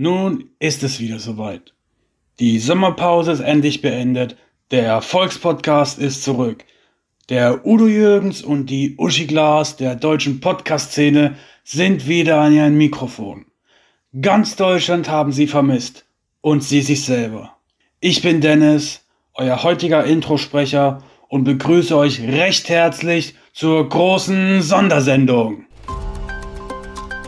[0.00, 1.74] Nun ist es wieder soweit.
[2.38, 4.36] Die Sommerpause ist endlich beendet.
[4.70, 6.64] Der Erfolgspodcast ist zurück.
[7.30, 11.34] Der Udo Jürgens und die Uschi Glas der deutschen Podcast-Szene
[11.64, 13.46] sind wieder an ihrem Mikrofon.
[14.20, 16.04] Ganz Deutschland haben sie vermisst.
[16.42, 17.56] Und sie sich selber.
[17.98, 19.04] Ich bin Dennis,
[19.34, 25.64] euer heutiger Introsprecher und begrüße euch recht herzlich zur großen Sondersendung.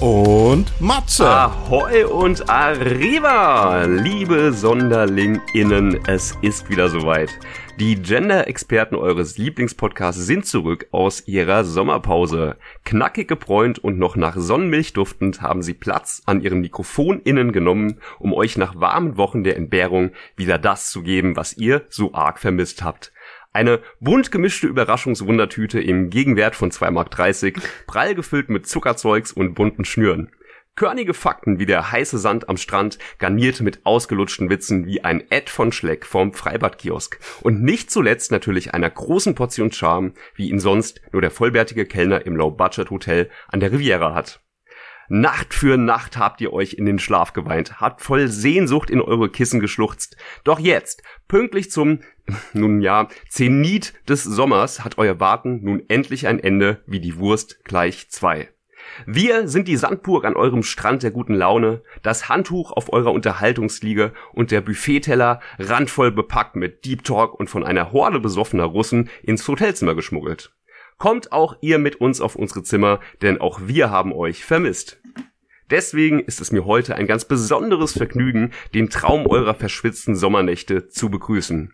[0.00, 1.28] und Matze.
[1.28, 7.30] Ahoi und Arriva, liebe SonderlingInnen, es ist wieder soweit.
[7.80, 12.56] Die Gender-Experten eures Lieblingspodcasts sind zurück aus ihrer Sommerpause.
[12.84, 18.32] Knackig gebräunt und noch nach Sonnenmilch duftend haben sie Platz an ihren MikrofonInnen genommen, um
[18.32, 22.84] euch nach warmen Wochen der Entbehrung wieder das zu geben, was ihr so arg vermisst
[22.84, 23.12] habt.
[23.56, 29.84] Eine bunt gemischte Überraschungswundertüte im Gegenwert von 2,30 Mark, prall gefüllt mit Zuckerzeugs und bunten
[29.84, 30.32] Schnüren.
[30.74, 35.50] Körnige Fakten wie der heiße Sand am Strand, garniert mit ausgelutschten Witzen wie ein Ed
[35.50, 37.20] von Schleck vom Freibadkiosk.
[37.42, 42.26] Und nicht zuletzt natürlich einer großen Portion Charme, wie ihn sonst nur der vollbärtige Kellner
[42.26, 44.43] im Low-Budget-Hotel an der Riviera hat.
[45.08, 49.28] Nacht für Nacht habt ihr euch in den Schlaf geweint, habt voll Sehnsucht in eure
[49.28, 50.16] Kissen geschluchzt.
[50.44, 52.00] Doch jetzt, pünktlich zum,
[52.52, 57.64] nun ja, Zenit des Sommers, hat euer Warten nun endlich ein Ende wie die Wurst
[57.64, 58.48] gleich zwei.
[59.06, 64.12] Wir sind die Sandburg an eurem Strand der guten Laune, das Handtuch auf eurer Unterhaltungsliege
[64.32, 69.46] und der Buffetteller randvoll bepackt mit Deep Talk und von einer Horde besoffener Russen ins
[69.48, 70.54] Hotelzimmer geschmuggelt.
[70.98, 75.00] Kommt auch ihr mit uns auf unsere Zimmer, denn auch wir haben euch vermisst.
[75.70, 81.08] Deswegen ist es mir heute ein ganz besonderes Vergnügen, den Traum eurer verschwitzten Sommernächte zu
[81.08, 81.72] begrüßen.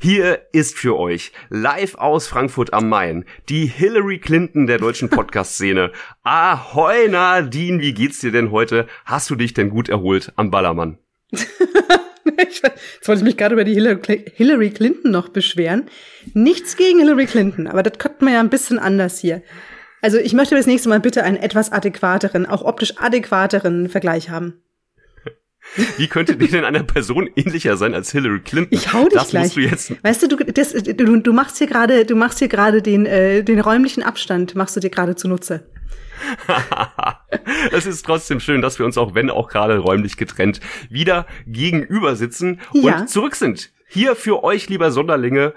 [0.00, 5.92] Hier ist für euch live aus Frankfurt am Main die Hillary Clinton der deutschen Podcast-Szene.
[6.22, 8.86] Ahoi Nadine, wie geht's dir denn heute?
[9.06, 10.98] Hast du dich denn gut erholt am Ballermann?
[12.38, 15.86] jetzt wollte ich mich gerade über die Hillary Clinton noch beschweren.
[16.34, 19.42] Nichts gegen Hillary Clinton, aber das könnte man ja ein bisschen anders hier.
[20.02, 24.62] Also ich möchte das nächste Mal bitte einen etwas adäquateren, auch optisch adäquateren Vergleich haben.
[25.98, 28.76] Wie könnte dir denn einer Person ähnlicher sein als Hillary Clinton?
[28.76, 29.42] Ich hau dich das gleich.
[29.44, 32.48] Musst du, jetzt weißt du, du, das, du, du machst hier gerade, du machst hier
[32.48, 35.66] gerade den, äh, den räumlichen Abstand, machst du dir gerade zunutze.
[37.72, 40.60] es ist trotzdem schön, dass wir uns auch wenn auch gerade räumlich getrennt
[40.90, 43.00] wieder gegenüber sitzen Ja.
[43.00, 43.70] und zurück sind.
[43.88, 45.54] Hier für euch, lieber Sonderlinge,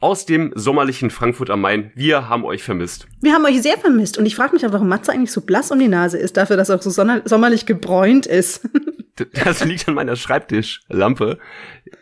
[0.00, 1.90] aus dem sommerlichen Frankfurt am Main.
[1.94, 3.08] Wir haben euch vermisst.
[3.20, 5.70] Wir haben euch sehr vermisst und ich frage mich auch, warum Matze eigentlich so blass
[5.72, 6.90] um die Nase ist, dafür, dass er auch so
[7.24, 8.68] sommerlich gebräunt ist.
[9.44, 11.38] Das liegt an meiner Schreibtischlampe,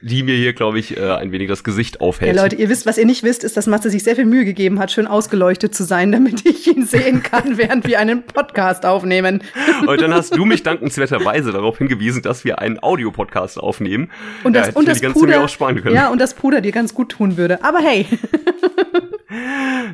[0.00, 2.36] die mir hier, glaube ich, äh, ein wenig das Gesicht Ja, aufhält.
[2.36, 4.78] Leute, ihr wisst, was ihr nicht wisst, ist, dass Matze sich sehr viel Mühe gegeben
[4.78, 9.42] hat, schön ausgeleuchtet zu sein, damit ich ihn sehen kann, während wir einen Podcast aufnehmen.
[9.86, 14.10] Und dann hast du mich dankenswerterweise darauf hingewiesen, dass wir einen Audiopodcast aufnehmen.
[14.44, 15.94] Und das, ja, und das die ganze Mühe Puder, auch sparen können.
[15.94, 17.62] ja, und das Puder dir ganz gut tun würde.
[17.64, 18.06] Aber hey,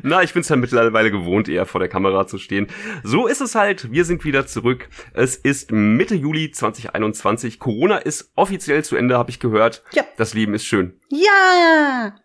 [0.01, 2.67] Na, ich bin's ja mittlerweile gewohnt, eher vor der Kamera zu stehen.
[3.03, 3.91] So ist es halt.
[3.91, 4.89] Wir sind wieder zurück.
[5.13, 7.59] Es ist Mitte Juli 2021.
[7.59, 9.83] Corona ist offiziell zu Ende, habe ich gehört.
[9.93, 10.03] Ja.
[10.17, 10.99] Das Leben ist schön.
[11.09, 12.15] ja!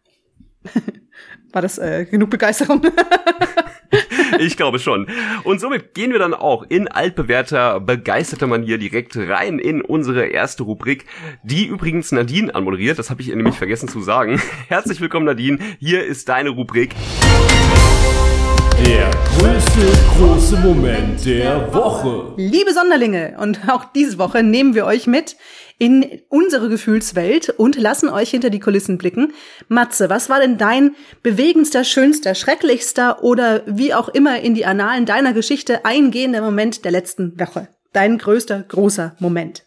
[1.53, 2.83] War das äh, genug Begeisterung?
[4.39, 5.07] Ich glaube schon.
[5.45, 10.63] Und somit gehen wir dann auch in altbewährter, begeisterter Manier direkt rein in unsere erste
[10.63, 11.07] Rubrik,
[11.43, 12.99] die übrigens Nadine anmoderiert.
[12.99, 14.41] Das habe ich ihr nämlich vergessen zu sagen.
[14.69, 15.59] Herzlich willkommen, Nadine.
[15.79, 16.95] Hier ist deine Rubrik.
[18.85, 19.81] Der größte
[20.17, 22.35] große Moment der Woche.
[22.37, 25.37] Liebe Sonderlinge, und auch diese Woche nehmen wir euch mit
[25.79, 29.33] in unsere Gefühlswelt und lassen euch hinter die Kulissen blicken.
[29.69, 35.07] Matze, was war denn dein bewegendster, schönster, schrecklichster oder wie auch immer in die Annalen
[35.07, 37.69] deiner Geschichte eingehender Moment der letzten Woche?
[37.93, 39.65] Dein größter, großer Moment.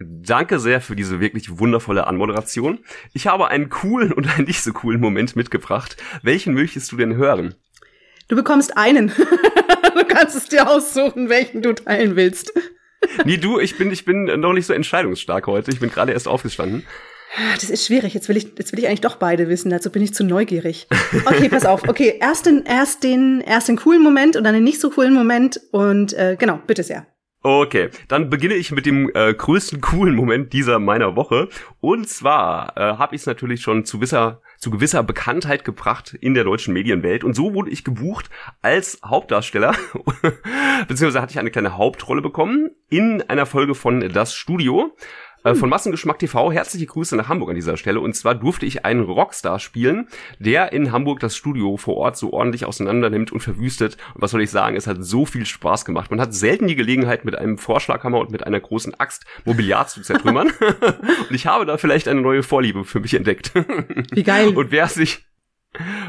[0.00, 2.80] Danke sehr für diese wirklich wundervolle Anmoderation.
[3.12, 5.96] Ich habe einen coolen und einen nicht so coolen Moment mitgebracht.
[6.22, 7.54] Welchen möchtest du denn hören?
[8.26, 9.08] Du bekommst einen.
[9.94, 12.52] du kannst es dir aussuchen, welchen du teilen willst.
[13.24, 15.70] Nee, du, ich bin, ich bin noch nicht so entscheidungsstark heute.
[15.70, 16.84] Ich bin gerade erst aufgestanden.
[17.54, 18.14] Das ist schwierig.
[18.14, 19.70] Jetzt will ich, jetzt will ich eigentlich doch beide wissen.
[19.70, 20.86] Dazu bin ich zu neugierig.
[21.26, 21.88] Okay, pass auf.
[21.88, 25.14] Okay, erst den, erst den, erst den coolen Moment und dann den nicht so coolen
[25.14, 25.60] Moment.
[25.72, 27.06] Und äh, genau, bitte sehr.
[27.46, 31.48] Okay, dann beginne ich mit dem äh, größten coolen Moment dieser meiner Woche.
[31.80, 36.32] Und zwar äh, habe ich es natürlich schon zu gewisser, zu gewisser Bekanntheit gebracht in
[36.32, 37.22] der deutschen Medienwelt.
[37.22, 38.30] Und so wurde ich gebucht
[38.62, 39.74] als Hauptdarsteller,
[40.88, 44.96] beziehungsweise hatte ich eine kleine Hauptrolle bekommen in einer Folge von Das Studio.
[45.44, 48.00] Äh, von Massengeschmack TV herzliche Grüße nach Hamburg an dieser Stelle.
[48.00, 50.08] Und zwar durfte ich einen Rockstar spielen,
[50.38, 53.98] der in Hamburg das Studio vor Ort so ordentlich auseinander nimmt und verwüstet.
[54.14, 56.10] Und was soll ich sagen, es hat so viel Spaß gemacht.
[56.10, 60.00] Man hat selten die Gelegenheit, mit einem Vorschlaghammer und mit einer großen Axt Mobiliar zu
[60.00, 60.50] zertrümmern.
[61.28, 63.52] und ich habe da vielleicht eine neue Vorliebe für mich entdeckt.
[64.12, 64.48] Wie geil.
[64.48, 65.26] Und wer sich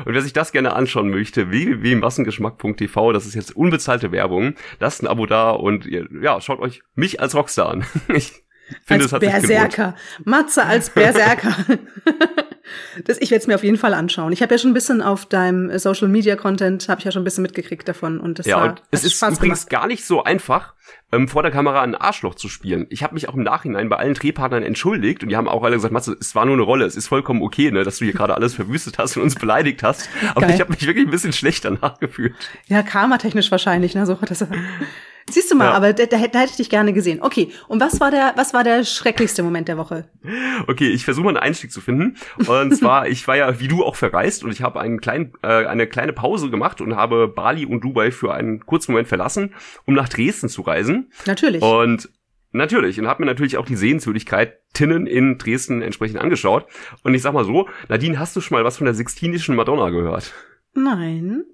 [0.05, 5.07] und wer sich das gerne anschauen möchte, www.massengeschmack.tv, das ist jetzt unbezahlte Werbung, lasst ein
[5.07, 7.85] Abo da und ihr, ja, schaut euch mich als Rockstar an.
[8.15, 8.44] Ich
[8.83, 9.95] finde, als Berserker.
[10.23, 11.55] Matze als Berserker.
[13.05, 14.31] das, ich werde es mir auf jeden Fall anschauen.
[14.31, 17.11] Ich habe ja schon ein bisschen auf deinem äh, Social Media Content, habe ich ja
[17.11, 18.19] schon ein bisschen mitgekriegt davon.
[18.19, 19.81] Und das Ja, war, und es ist Spaß übrigens gemacht.
[19.81, 20.73] gar nicht so einfach,
[21.11, 22.87] ähm, vor der Kamera ein Arschloch zu spielen.
[22.89, 25.75] Ich habe mich auch im Nachhinein bei allen Drehpartnern entschuldigt und die haben auch alle
[25.75, 28.13] gesagt, Matze, es war nur eine Rolle, es ist vollkommen okay, ne, dass du hier
[28.13, 30.09] gerade alles verwüstet hast und uns beleidigt hast.
[30.31, 30.55] Aber Geil.
[30.55, 32.33] ich habe mich wirklich ein bisschen schlecht danach gefühlt.
[32.67, 34.05] Ja, karmatechnisch wahrscheinlich, ne?
[34.05, 34.45] So das.
[35.27, 35.71] Siehst du mal, Ja.
[35.73, 37.19] aber da, da, hätte- da hätte ich dich gerne gesehen.
[37.21, 40.07] Okay, und was war der, was war der schrecklichste Moment der Woche?
[40.67, 42.15] Okay, ich versuche mal einen Einstieg zu finden.
[42.45, 45.65] Und zwar, ich war ja wie du auch verreist und ich habe einen kleinen, äh,
[45.65, 49.55] eine kleine Pause gemacht und habe Bali und Dubai für einen kurzen Moment verlassen,
[49.85, 51.11] um nach Dresden zu reisen.
[51.25, 51.61] Natürlich.
[51.63, 52.07] Und
[52.51, 56.67] natürlich, und habe mir natürlich auch die Sehenswürdigkeiten in Dresden entsprechend angeschaut.
[57.03, 59.89] Und ich sag mal so, Nadine, hast du schon mal was von der Sixtinischen Madonna
[59.89, 60.33] gehört?
[60.75, 61.45] Nein.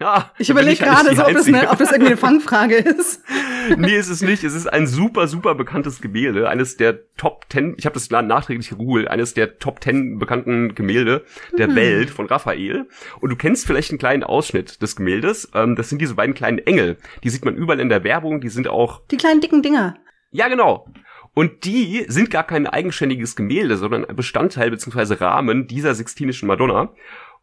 [0.00, 3.22] Ja, Ich überlege gerade so, ob das, eine, ob das irgendwie eine Fangfrage ist.
[3.76, 4.44] nee, ist es nicht.
[4.44, 6.48] Es ist ein super, super bekanntes Gemälde.
[6.48, 11.24] Eines der Top Ten, ich habe das nachträglich gegoogelt, eines der Top Ten bekannten Gemälde
[11.56, 12.88] der Welt von Raphael.
[13.20, 15.50] Und du kennst vielleicht einen kleinen Ausschnitt des Gemäldes.
[15.54, 16.96] Ähm, das sind diese beiden kleinen Engel.
[17.24, 18.40] Die sieht man überall in der Werbung.
[18.40, 19.96] Die sind auch Die kleinen dicken Dinger.
[20.30, 20.86] Ja, genau.
[21.34, 25.14] Und die sind gar kein eigenständiges Gemälde, sondern ein Bestandteil bzw.
[25.14, 26.92] Rahmen dieser Sixtinischen Madonna.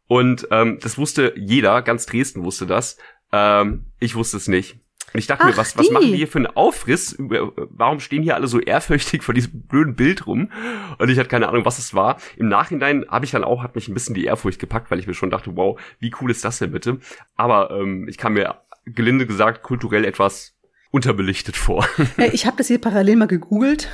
[0.07, 2.97] Und ähm, das wusste jeder, ganz Dresden wusste das.
[3.31, 4.79] Ähm, ich wusste es nicht.
[5.13, 5.93] Und ich dachte mir, Ach, was, was die.
[5.93, 7.15] machen die hier für einen Aufriss?
[7.17, 10.51] Warum stehen hier alle so ehrfürchtig vor diesem blöden Bild rum?
[10.97, 12.17] Und ich hatte keine Ahnung, was es war.
[12.35, 15.07] Im Nachhinein habe ich dann auch, hat mich ein bisschen die Ehrfurcht gepackt, weil ich
[15.07, 16.99] mir schon dachte, wow, wie cool ist das denn bitte?
[17.37, 18.55] Aber ähm, ich kam mir
[18.85, 20.54] gelinde gesagt kulturell etwas
[20.95, 21.87] unterbelichtet vor.
[22.17, 23.89] Äh, Ich habe das hier parallel mal gegoogelt.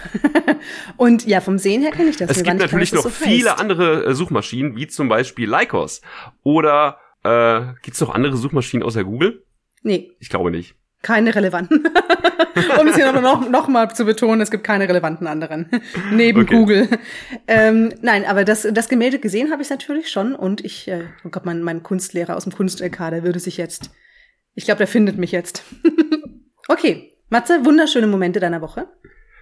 [0.98, 2.30] Und ja, vom Sehen her kenne ich das.
[2.30, 3.60] Es gibt natürlich noch so viele heißt.
[3.60, 6.02] andere äh, Suchmaschinen, wie zum Beispiel Lycos.
[6.44, 9.44] Oder äh, gibt es noch andere Suchmaschinen außer Google?
[9.84, 10.76] Nee, Ich glaube nicht.
[11.02, 11.84] keine relevanten.
[12.80, 15.68] um es hier noch, noch mal zu betonen, es gibt keine relevanten anderen.
[16.12, 16.56] Neben Okay.
[16.56, 16.88] Google.
[17.48, 20.36] Ähm, nein, aber das, das Gemälde gesehen habe ich natürlich schon.
[20.36, 23.90] Und ich, äh, oh Gott, mein, mein Kunstlehrer aus dem Kunst-LK, der würde sich jetzt,
[24.54, 25.64] ich glaube, der findet mich jetzt.
[26.72, 28.88] Okay, Matze, wunderschöne Momente deiner Woche.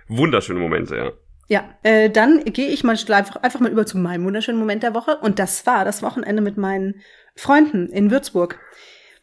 [0.08, 1.12] Wunderschöne Momente, ja.
[1.48, 4.94] Ja, äh, dann gehe ich mal einfach, einfach mal über zu meinem wunderschönen Moment der
[4.94, 5.18] Woche.
[5.18, 7.02] Und das war das Wochenende mit meinen
[7.36, 8.60] Freunden in Würzburg,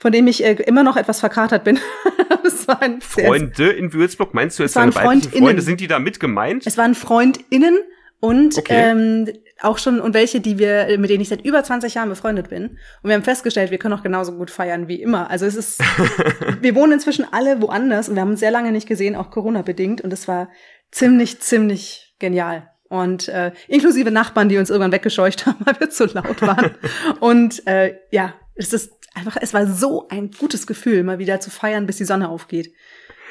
[0.01, 1.79] von dem ich äh, immer noch etwas verkatert bin.
[3.01, 5.47] Freunde in Würzburg, meinst du jetzt Es waren deine weiblichen FreundInnen.
[5.47, 5.63] Freunde?
[5.63, 6.67] Sind die da mit gemeint?
[6.67, 7.79] Es waren FreundInnen
[8.21, 8.91] und Okay.
[8.91, 9.29] ähm,
[9.63, 12.79] auch schon und welche, die wir, mit denen ich seit über 20 Jahren befreundet bin.
[13.03, 15.31] Und wir haben festgestellt, wir können auch genauso gut feiern wie immer.
[15.31, 15.81] Also es ist,
[16.61, 20.03] wir wohnen inzwischen alle woanders und wir haben uns sehr lange nicht gesehen, auch Corona-bedingt.
[20.03, 20.51] Und es war
[20.91, 22.71] ziemlich, ziemlich genial.
[22.89, 26.75] Und äh, inklusive Nachbarn, die uns irgendwann weggescheucht haben, weil wir zu laut waren.
[27.21, 31.51] und äh, ja, es ist einfach, es war so ein gutes Gefühl, mal wieder zu
[31.51, 32.73] feiern, bis die Sonne aufgeht.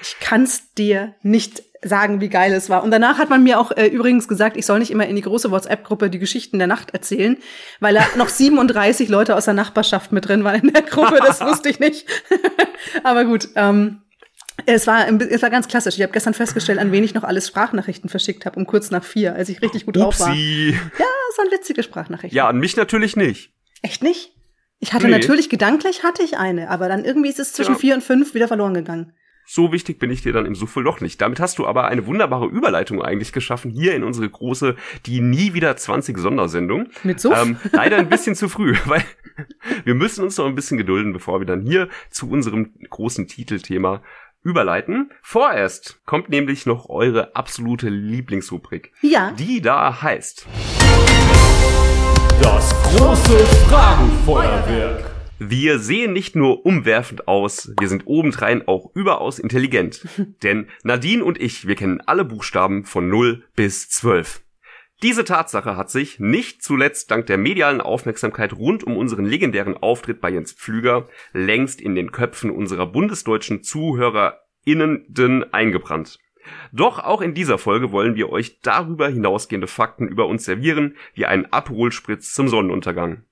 [0.02, 2.84] Ich kann's dir nicht sagen, wie geil es war.
[2.84, 5.22] Und danach hat man mir auch äh, übrigens gesagt, ich soll nicht immer in die
[5.22, 7.38] große WhatsApp-Gruppe die Geschichten der Nacht erzählen,
[7.80, 11.20] weil da noch 37 Leute aus der Nachbarschaft mit drin waren in der Gruppe.
[11.20, 12.08] Das wusste ich nicht.
[13.04, 14.02] Aber gut, ähm,
[14.66, 15.96] es war, es war ganz klassisch.
[15.98, 19.04] Ich habe gestern festgestellt, an wen ich noch alles Sprachnachrichten verschickt habe, um kurz nach
[19.04, 20.30] vier, als ich richtig gut drauf war.
[20.30, 20.72] Upsi.
[20.98, 22.36] Ja, es waren witzige Sprachnachrichten.
[22.36, 23.52] Ja, an mich natürlich nicht.
[23.82, 24.32] Echt nicht?
[24.80, 25.12] Ich hatte Nee.
[25.12, 27.78] natürlich, gedanklich hatte ich eine, aber dann irgendwie ist es zwischen Ja.
[27.80, 29.14] vier und fünf wieder verloren gegangen.
[29.48, 31.22] So wichtig bin ich dir dann im Suff wohl doch nicht.
[31.22, 34.76] Damit hast du aber eine wunderbare Überleitung eigentlich geschaffen, hier in unsere große,
[35.06, 36.88] die nie wieder 20 Sondersendung.
[37.04, 37.38] Mit Suff?
[37.40, 39.04] Ähm, leider ein bisschen zu früh, weil
[39.84, 44.02] wir müssen uns noch ein bisschen gedulden, bevor wir dann hier zu unserem großen Titelthema
[44.44, 45.12] überleiten.
[45.22, 49.32] Vorerst kommt nämlich noch eure absolute Lieblingsrubrik, Ja.
[49.32, 50.48] die da heißt
[52.42, 55.15] Das große Fragenfeuerwerk.
[55.40, 60.08] Wir sehen nicht nur umwerfend aus, wir sind obendrein auch überaus intelligent.
[60.44, 64.42] Denn Nadine und ich, wir kennen alle Buchstaben von 0 bis 12.
[65.04, 70.22] Diese Tatsache hat sich nicht zuletzt dank der medialen Aufmerksamkeit rund um unseren legendären Auftritt
[70.22, 76.18] bei Jens Pflüger längst in den Köpfen unserer bundesdeutschen ZuhörerInnen eingebrannt.
[76.72, 81.26] Doch auch in dieser Folge wollen wir euch darüber hinausgehende Fakten über uns servieren, wie
[81.26, 83.26] einen Abholspritz zum Sonnenuntergang.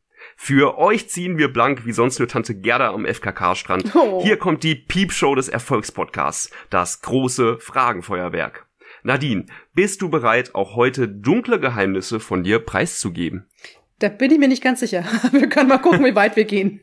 [0.46, 3.96] Für euch ziehen wir blank wie sonst nur Tante Gerda am FKK-Strand.
[3.96, 4.22] Oh.
[4.22, 8.68] Hier kommt die Piepshow des Erfolgspodcasts, das große Fragenfeuerwerk.
[9.04, 13.48] Nadine, bist du bereit, auch heute dunkle Geheimnisse von dir preiszugeben?
[14.00, 15.06] Da bin ich mir nicht ganz sicher.
[15.32, 16.82] Wir können mal gucken, wie weit wir gehen.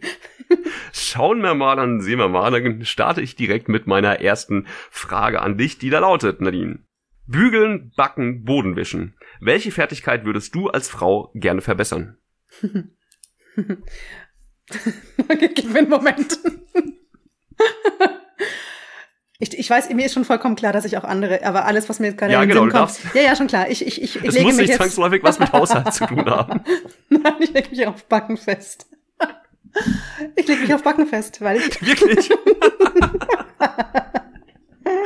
[0.94, 2.50] Schauen wir mal, dann sehen wir mal.
[2.50, 6.78] Dann starte ich direkt mit meiner ersten Frage an dich, die da lautet, Nadine.
[7.26, 9.16] Bügeln, backen, Boden wischen.
[9.38, 12.16] Welche Fertigkeit würdest du als Frau gerne verbessern?
[15.54, 16.38] Gib mir einen Moment.
[19.42, 21.98] Ich, ich weiß, mir ist schon vollkommen klar, dass ich auch andere, aber alles, was
[21.98, 22.90] mir jetzt gerade Ja, in den genau, Sinn kommt.
[22.90, 23.70] darfst- Ja, ja, schon klar.
[23.70, 26.26] Ich, ich, ich, ich Es lege muss nicht jetzt, zwangsläufig was mit Haushalt zu tun
[26.28, 26.60] haben.
[27.08, 28.86] Nein, ich lege mich auf Backen fest.
[30.36, 32.28] Ich lege mich auf Backen fest, weil ich, Wirklich?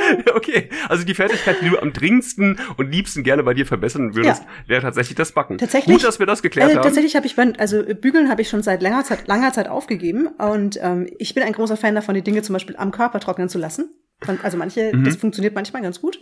[0.34, 4.42] okay, also die Fertigkeit, die du am dringendsten und liebsten gerne bei dir verbessern würdest,
[4.42, 4.48] Ja.
[4.68, 5.58] wäre tatsächlich das Backen.
[5.58, 6.84] Tatsächlich- Gut, dass wir das geklärt also, haben.
[6.84, 10.78] tatsächlich habe ich, also Bügeln habe ich schon seit langer Zeit, langer Zeit aufgegeben und
[10.82, 13.58] ähm, ich bin ein großer Fan davon, die Dinge zum Beispiel am Körper trocknen zu
[13.58, 13.90] lassen.
[14.42, 15.04] Also manche, Mhm.
[15.04, 16.18] das funktioniert manchmal ganz gut.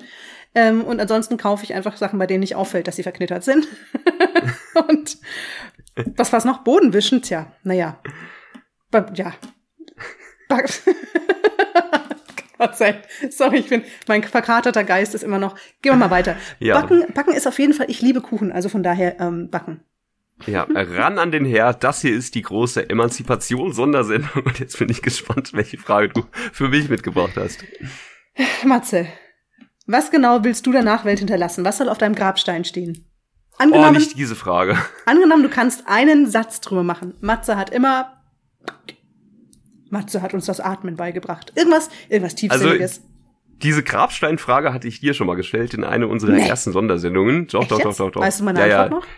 [0.54, 3.68] Ähm, und ansonsten kaufe ich einfach Sachen, bei denen nicht auffällt, dass sie verknittert sind.
[4.88, 5.18] und
[6.16, 6.64] was war's noch?
[6.64, 7.22] Bodenwischen?
[7.22, 8.00] Tja, naja.
[8.90, 9.34] Ba- Ja.
[12.62, 15.56] Gott sei Sorry, ich bin, mein verkaterter Geist ist immer noch.
[15.82, 16.36] Gehen wir mal weiter.
[16.60, 16.80] Ja.
[16.80, 19.80] Backen, Backen ist auf jeden Fall, ich liebe Kuchen, also von daher ähm, Backen.
[20.46, 21.82] Ja, ran an den Herd.
[21.82, 24.44] Das hier ist die große Emanzipation-Sondersendung.
[24.44, 27.64] Und jetzt bin ich gespannt, welche Frage du für mich mitgebracht hast.
[28.64, 29.06] Matze,
[29.86, 31.64] was genau willst du der Nachwelt hinterlassen?
[31.64, 33.08] Was soll auf deinem Grabstein stehen?
[33.54, 34.78] Oh, Angenommen, nicht diese Frage.
[35.06, 37.14] angenommen, du kannst einen Satz drüber machen.
[37.20, 38.22] Matze hat immer.
[39.92, 41.52] Matze hat uns das Atmen beigebracht.
[41.54, 43.02] Irgendwas, irgendwas Tiefsinniges.
[43.62, 46.48] Diese Grabsteinfrage hatte ich dir schon mal gestellt in einer unserer Nee.
[46.48, 47.46] ersten Sondersendungen.
[47.46, 48.20] Doch, Echt doch, doch, doch, doch.
[48.20, 49.08] Weißt du meine ja, Antwort ja.
[49.08, 49.16] noch?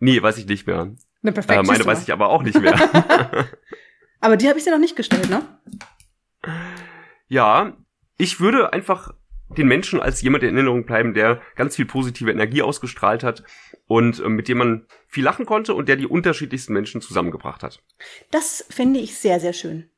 [0.00, 0.90] Nee, weiß ich nicht mehr.
[1.22, 1.58] Ne, perfekt.
[1.58, 2.74] Äh, meine weiß ich aber auch nicht mehr.
[4.20, 5.42] Aber die habe ich dir noch nicht gestellt, ne?
[7.28, 7.74] Ja,
[8.18, 9.14] ich würde einfach
[9.56, 13.42] den Menschen als jemand in Erinnerung bleiben, der ganz viel positive Energie ausgestrahlt hat
[13.86, 17.82] und äh, mit dem man viel lachen konnte und der die unterschiedlichsten Menschen zusammengebracht hat.
[18.30, 19.90] Das finde ich sehr, sehr schön.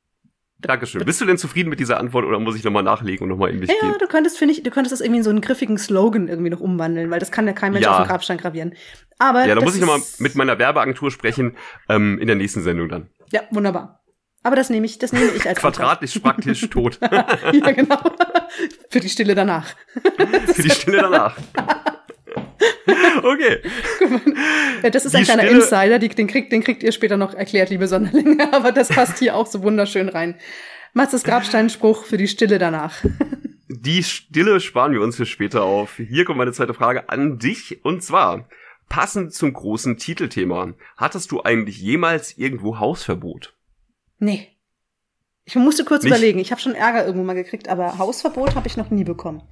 [0.62, 1.04] Dankeschön.
[1.04, 3.59] Bist du denn zufrieden mit dieser Antwort oder muss ich nochmal nachlegen und nochmal in
[3.59, 3.95] mich Ja, gehen?
[3.99, 6.61] du könntest, finde ich, du könntest das irgendwie in so einen griffigen Slogan irgendwie noch
[6.61, 7.92] umwandeln, weil das kann ja kein Mensch Ja.
[7.92, 8.75] auf den Grabstein gravieren.
[9.19, 11.57] Aber Ja, da muss ich nochmal mit meiner Werbeagentur sprechen,
[11.88, 13.09] ähm, in der nächsten Sendung dann.
[13.31, 14.00] Ja, wunderbar.
[14.45, 16.99] Aber das nehme ich, das nehme ich als Quadrat ist praktisch tot.
[17.00, 17.99] Ja, genau.
[18.90, 19.75] Für die Stille danach.
[20.52, 21.37] Für die Stille danach.
[23.23, 23.59] Okay.
[24.83, 27.17] Ja, das ist Die ein kleiner Stille- Insider, die, den, kriegt, den kriegt ihr später
[27.17, 28.37] noch erklärt, liebe Sonderlinge.
[28.53, 30.37] Aber das passt hier auch so wunderschön rein.
[30.95, 32.95] Matzes Grabsteinspruch für die Stille danach.
[33.69, 35.97] Die Stille sparen wir uns für später auf.
[35.97, 37.83] Hier kommt meine zweite Frage an dich.
[37.85, 38.47] Und zwar,
[38.91, 43.55] passend zum großen Titelthema, hattest du eigentlich jemals irgendwo Hausverbot?
[44.19, 44.49] Nee.
[45.45, 46.13] Ich musste kurz Nicht?
[46.13, 46.39] überlegen.
[46.39, 49.43] Ich habe schon Ärger irgendwo mal gekriegt, aber Hausverbot habe ich noch nie bekommen.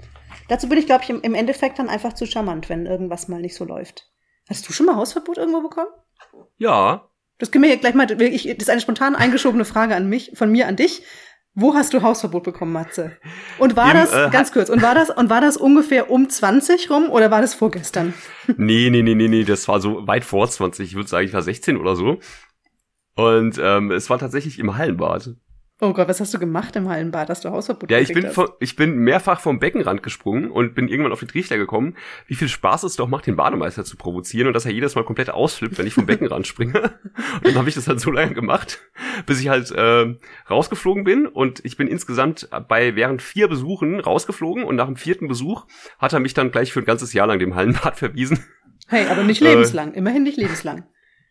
[0.51, 3.55] Dazu bin ich, glaube ich, im, Endeffekt dann einfach zu charmant, wenn irgendwas mal nicht
[3.55, 4.11] so läuft.
[4.49, 5.91] Hast du schon mal Hausverbot irgendwo bekommen?
[6.59, 7.09] Ja.
[7.39, 10.33] Das können wir hier gleich mal, ich, das ist eine spontan eingeschobene Frage an mich,
[10.35, 11.05] von mir an dich.
[11.55, 13.13] Wo hast du Hausverbot bekommen, Matze?
[13.61, 16.29] Und war Im, das, äh, ganz kurz, und war das, und war das ungefähr um
[16.29, 18.13] 20 rum oder war das vorgestern?
[18.57, 20.85] Nee, nee, nee, nee, nee, das war so weit vor 20.
[20.85, 22.19] Ich würde sagen, ich war 16 oder so.
[23.15, 25.37] Und ähm, es war tatsächlich im Hallenbad.
[25.83, 28.35] Oh Gott, was hast du gemacht im Hallenbad, dass du Hausverbot Ja, ich bin, hast?
[28.35, 31.97] von, ich bin mehrfach vom Beckenrand gesprungen und bin irgendwann auf den Trichter gekommen,
[32.27, 35.05] wie viel Spaß es doch macht, den Bademeister zu provozieren und dass er jedes Mal
[35.05, 36.81] komplett ausflippt, wenn ich vom Beckenrand springe.
[37.35, 38.81] Und dann habe ich das halt so lange gemacht,
[39.27, 40.15] bis ich halt äh,
[40.51, 45.29] rausgeflogen bin und ich bin insgesamt bei während vier Besuchen rausgeflogen und nach dem vierten
[45.29, 45.67] Besuch
[45.99, 48.45] hat er mich dann gleich für ein ganzes Jahr lang dem Hallenbad verwiesen.
[48.89, 50.85] Hey, aber nicht Äh, lebenslang, immerhin nicht lebenslang.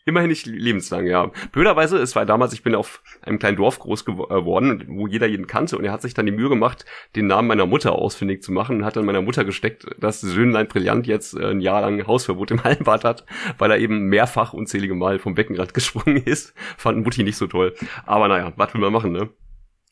[0.10, 1.32] Immerhin nicht lebenslang, ja.
[1.52, 5.06] Blöderweise, es war damals, ich bin auf einem kleinen Dorf groß gewo- äh, geworden, wo
[5.06, 6.84] jeder jeden kannte und er hat sich dann die Mühe gemacht,
[7.16, 10.68] den Namen meiner Mutter ausfindig zu machen und hat dann meiner Mutter gesteckt, dass Söhnlein
[10.68, 13.26] Brillant jetzt äh, ein Jahr lang Hausverbot im Hallenbad hat,
[13.60, 16.54] weil er eben mehrfach unzählige Mal vom Beckenrand gesprungen ist.
[16.78, 17.76] Fand Mutti nicht so toll.
[18.08, 19.30] Aber naja, was will man machen, ne?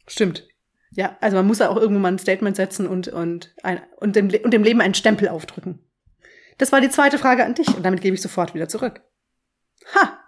[0.07, 0.47] Stimmt.
[0.91, 4.15] Ja, also man muss ja auch irgendwo mal ein Statement setzen und, und, ein, und,
[4.15, 5.79] dem, und dem Leben einen Stempel aufdrücken.
[6.57, 9.01] Das war die zweite Frage an dich und damit gebe ich sofort wieder zurück.
[9.95, 10.19] Ha!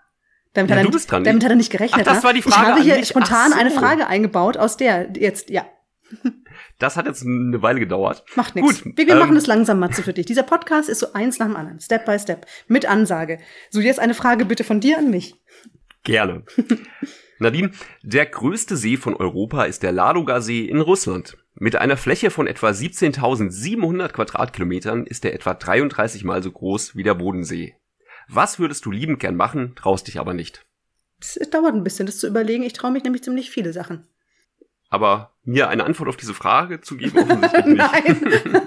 [0.53, 1.23] Damit, Ja, hat, er, du bist dran.
[1.23, 2.01] damit hat er nicht gerechnet.
[2.01, 2.23] Ach, das ne?
[2.23, 3.57] war die ich Frage habe an hier spontan so.
[3.59, 5.65] eine Frage eingebaut, aus der jetzt, ja.
[6.79, 8.23] Das hat jetzt eine Weile gedauert.
[8.35, 8.83] Macht nichts.
[8.83, 10.25] Gut, Wir, wir ähm, machen es langsam, Matze, für dich.
[10.25, 11.79] Dieser Podcast ist so eins nach dem anderen.
[11.79, 12.45] Step by Step.
[12.67, 13.39] Mit Ansage.
[13.69, 15.35] So, jetzt eine Frage bitte von dir an mich.
[16.03, 16.43] Gerne.
[17.39, 21.37] Nadine, der größte See von Europa ist der Ladoga-See in Russland.
[21.55, 27.03] Mit einer Fläche von etwa 17.700 Quadratkilometern ist er etwa 33 mal so groß wie
[27.03, 27.75] der Bodensee.
[28.29, 30.65] Was würdest du liebend gern machen, traust dich aber nicht?
[31.19, 32.63] Es dauert ein bisschen, das zu überlegen.
[32.63, 34.07] Ich traue mich nämlich ziemlich viele Sachen.
[34.89, 37.77] Aber mir eine Antwort auf diese Frage zu geben, offensichtlich nicht.
[37.77, 38.61] Nein.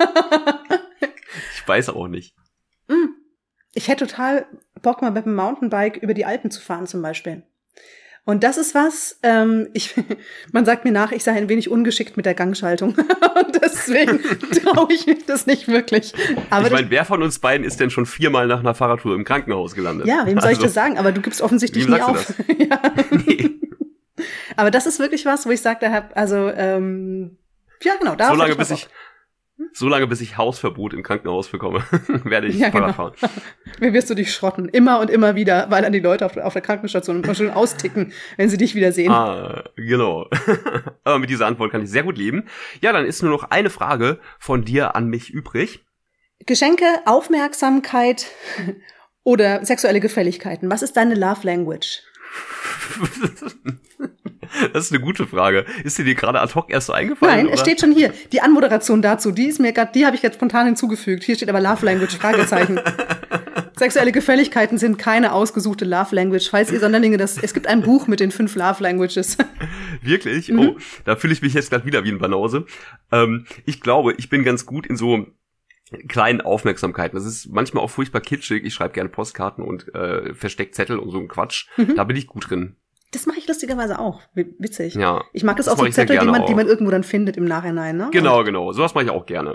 [1.54, 2.34] Ich weiß auch nicht.
[3.74, 4.46] Ich hätte total
[4.82, 7.44] Bock, mal mit dem Mountainbike über die Alpen zu fahren, zum Beispiel.
[8.24, 9.94] Und das ist was, ähm, ich,
[10.52, 12.94] man sagt mir nach, ich sei ein wenig ungeschickt mit der Gangschaltung.
[12.96, 14.20] Und deswegen
[14.62, 16.12] traue ich mich das nicht wirklich.
[16.50, 19.24] Aber ich meine, wer von uns beiden ist denn schon viermal nach einer Fahrradtour im
[19.24, 20.06] Krankenhaus gelandet?
[20.06, 20.98] ja, wem soll ich Also, das sagen?
[20.98, 22.34] Aber du gibst offensichtlich Wem nie sagst auf.
[22.58, 22.80] ja.
[23.10, 23.50] Nee.
[24.56, 27.38] Aber das ist wirklich was, wo ich sage, da hab, also, ähm,
[27.82, 28.88] ja, genau, da so lange ich bis ich,
[29.72, 31.84] so lange bis ich Hausverbot im Krankenhaus bekomme,
[32.24, 33.12] werde ich Ja, Fahrrad genau.
[33.12, 33.30] fahren.
[33.80, 34.68] Wie wirst du dich schrotten?
[34.68, 38.12] Immer und immer wieder, weil dann die Leute auf, auf der Krankenstation immer schon austicken,
[38.36, 39.10] wenn sie dich wieder sehen.
[39.10, 40.28] Ah, genau.
[41.04, 42.44] Aber mit dieser Antwort kann ich sehr gut leben.
[42.80, 45.84] Ja, dann ist nur noch eine Frage von dir an mich übrig.
[46.46, 48.26] Geschenke, Aufmerksamkeit
[49.24, 50.70] oder sexuelle Gefälligkeiten.
[50.70, 52.02] Was ist deine Love Language?
[54.72, 55.64] Das ist eine gute Frage.
[55.84, 57.34] Ist dir die gerade ad hoc erst so eingefallen?
[57.34, 57.54] Nein, oder?
[57.54, 58.12] es steht schon hier.
[58.32, 61.24] Die Anmoderation dazu, die ist mir grad, die habe ich jetzt spontan hinzugefügt.
[61.24, 62.80] Hier steht aber Love Language, Fragezeichen.
[63.76, 66.48] Sexuelle Gefälligkeiten sind keine ausgesuchte Love Language.
[66.50, 69.38] Falls ihr Sonderlinge das, es gibt ein Buch mit den fünf Love Languages.
[70.02, 70.48] Wirklich?
[70.48, 70.58] Mhm.
[70.58, 72.66] Oh, da fühle ich mich jetzt gerade wieder wie ein Banause.
[73.10, 75.26] Ähm, ich glaube, ich bin ganz gut in so
[76.08, 77.16] kleinen Aufmerksamkeiten.
[77.16, 78.64] Das ist manchmal auch furchtbar kitschig.
[78.64, 81.66] Ich schreibe gerne Postkarten und äh, versteckt Zettel und so ein Quatsch.
[81.76, 81.96] Mhm.
[81.96, 82.76] Da bin ich gut drin.
[83.12, 84.22] Das mache ich lustigerweise auch.
[84.34, 84.94] Witzig.
[84.94, 85.22] Ja.
[85.32, 87.44] Ich mag das, Das auch so Zettel, die man, die man irgendwo dann findet im
[87.44, 88.08] Nachhinein, ne?
[88.10, 88.72] Genau, genau.
[88.72, 89.54] Sowas mache ich auch gerne.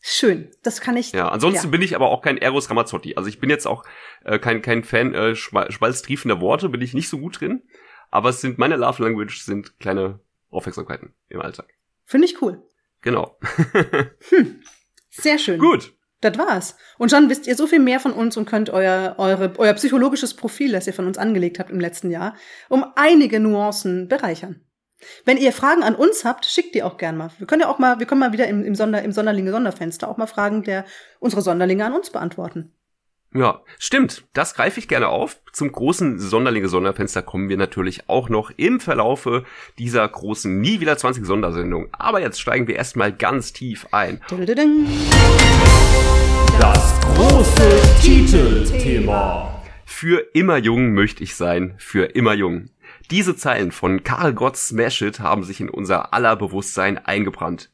[0.00, 0.50] Schön.
[0.62, 1.12] Das kann ich.
[1.12, 1.70] Ja, ansonsten ja.
[1.70, 3.16] bin ich aber auch kein Eros Ramazzotti.
[3.16, 3.84] Also ich bin jetzt auch
[4.24, 7.62] äh, kein, kein Fan äh, schmalztriefender Worte, bin ich nicht so gut drin.
[8.10, 10.20] Aber es sind meine Love Language sind kleine
[10.50, 11.68] Aufmerksamkeiten im Alltag.
[12.04, 12.62] Finde ich cool.
[13.00, 13.38] Genau.
[15.10, 15.58] Sehr schön.
[15.58, 15.95] gut.
[16.20, 16.76] Das war's.
[16.98, 20.34] Und schon wisst ihr so viel mehr von uns und könnt euer, eure, euer psychologisches
[20.34, 22.36] Profil, das ihr von uns angelegt habt im letzten Jahr,
[22.68, 24.62] um einige Nuancen bereichern.
[25.26, 27.30] Wenn ihr Fragen an uns habt, schickt die auch gern mal.
[27.38, 30.16] Wir können ja auch mal, wir können mal wieder im, im, Sonder, im Sonderlinge-Sonderfenster auch
[30.16, 30.86] mal Fragen der
[31.20, 32.72] unsere Sonderlinge an uns beantworten.
[33.36, 34.24] Ja, stimmt.
[34.32, 35.42] Das greife ich gerne auf.
[35.52, 39.44] Zum großen Sonderlinge-Sonderfenster kommen wir natürlich auch noch im Verlaufe
[39.78, 41.88] dieser großen Nie wieder 20 Sondersendung.
[41.92, 44.22] Aber jetzt steigen wir erstmal ganz tief ein.
[46.58, 49.62] Das große Titelthema.
[49.84, 52.70] Für immer jung möchte ich sein, für immer jung.
[53.10, 57.68] Diese Zeilen von Karl Gott Smash It haben sich in unser aller Bewusstsein eingebrannt.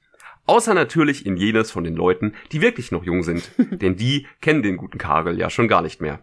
[0.47, 4.63] Außer natürlich in jenes von den Leuten, die wirklich noch jung sind, denn die kennen
[4.63, 6.21] den guten Karel ja schon gar nicht mehr.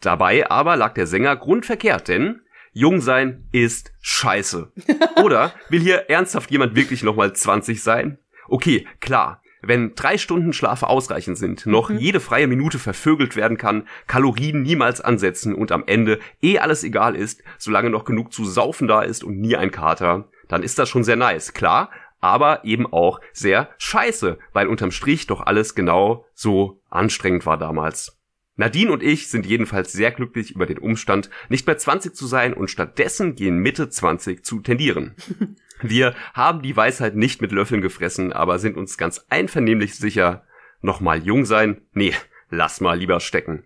[0.00, 2.40] Dabei aber lag der Sänger grundverkehrt, denn
[2.72, 4.72] jung sein ist scheiße.
[5.22, 8.18] Oder will hier ernsthaft jemand wirklich nochmal 20 sein?
[8.48, 9.42] Okay, klar.
[9.64, 15.00] Wenn drei Stunden Schlafe ausreichend sind, noch jede freie Minute vervögelt werden kann, Kalorien niemals
[15.00, 19.22] ansetzen und am Ende eh alles egal ist, solange noch genug zu saufen da ist
[19.22, 21.90] und nie ein Kater, dann ist das schon sehr nice, klar,
[22.22, 28.18] aber eben auch sehr scheiße, weil unterm Strich doch alles genau so anstrengend war damals.
[28.56, 32.54] Nadine und ich sind jedenfalls sehr glücklich über den Umstand, nicht mehr 20 zu sein
[32.54, 35.14] und stattdessen gehen Mitte 20 zu tendieren.
[35.82, 40.44] Wir haben die Weisheit nicht mit Löffeln gefressen, aber sind uns ganz einvernehmlich sicher,
[40.80, 41.82] nochmal jung sein?
[41.92, 42.14] Nee,
[42.50, 43.64] lass mal lieber stecken.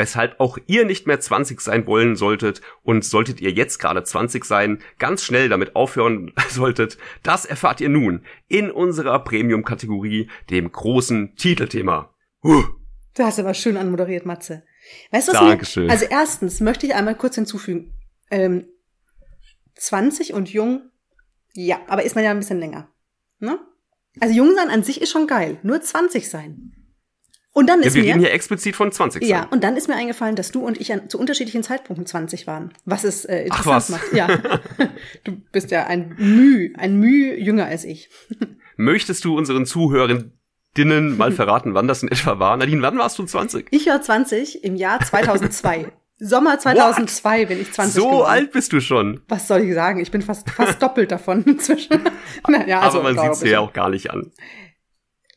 [0.00, 4.46] Weshalb auch ihr nicht mehr 20 sein wollen solltet und solltet ihr jetzt gerade 20
[4.46, 11.36] sein, ganz schnell damit aufhören solltet, das erfahrt ihr nun in unserer Premium-Kategorie, dem großen
[11.36, 12.14] Titelthema.
[12.42, 12.64] Huh.
[13.14, 14.62] Du hast aber schön anmoderiert, Matze.
[15.10, 15.84] Weißt du, was Dankeschön.
[15.84, 17.92] Mir, also erstens möchte ich einmal kurz hinzufügen.
[18.30, 18.68] Ähm,
[19.74, 20.88] 20 und jung,
[21.52, 22.88] ja, aber ist man ja ein bisschen länger.
[23.38, 23.58] Ne?
[24.18, 25.58] Also jung sein an sich ist schon geil.
[25.62, 26.72] Nur 20 sein.
[27.52, 28.08] Und dann Ja, ist wir mir.
[28.10, 29.28] reden hier explizit von 20 sein.
[29.28, 32.46] Ja, und dann ist mir eingefallen, dass du und ich an, zu unterschiedlichen Zeitpunkten 20
[32.46, 32.72] waren.
[32.84, 33.88] Was es äh, Ach, interessant was.
[33.90, 34.12] macht.
[34.12, 34.28] Ja.
[35.24, 38.08] Du bist ja ein Müh, ein Müh jünger als ich.
[38.76, 42.56] Möchtest du unseren Zuhörerinnen mal verraten, wann das in etwa war?
[42.56, 43.66] Nadine, wann warst du 20?
[43.70, 45.86] Ich war 20 im Jahr 2002.
[46.22, 48.28] Sommer 2002 bin ich 20 So geworden.
[48.30, 49.22] alt bist du schon.
[49.28, 50.00] Was soll ich sagen?
[50.00, 51.98] Ich bin fast, fast doppelt davon inzwischen.
[52.46, 54.30] Na, ja, also, aber man sieht's dir ja auch gar nicht an.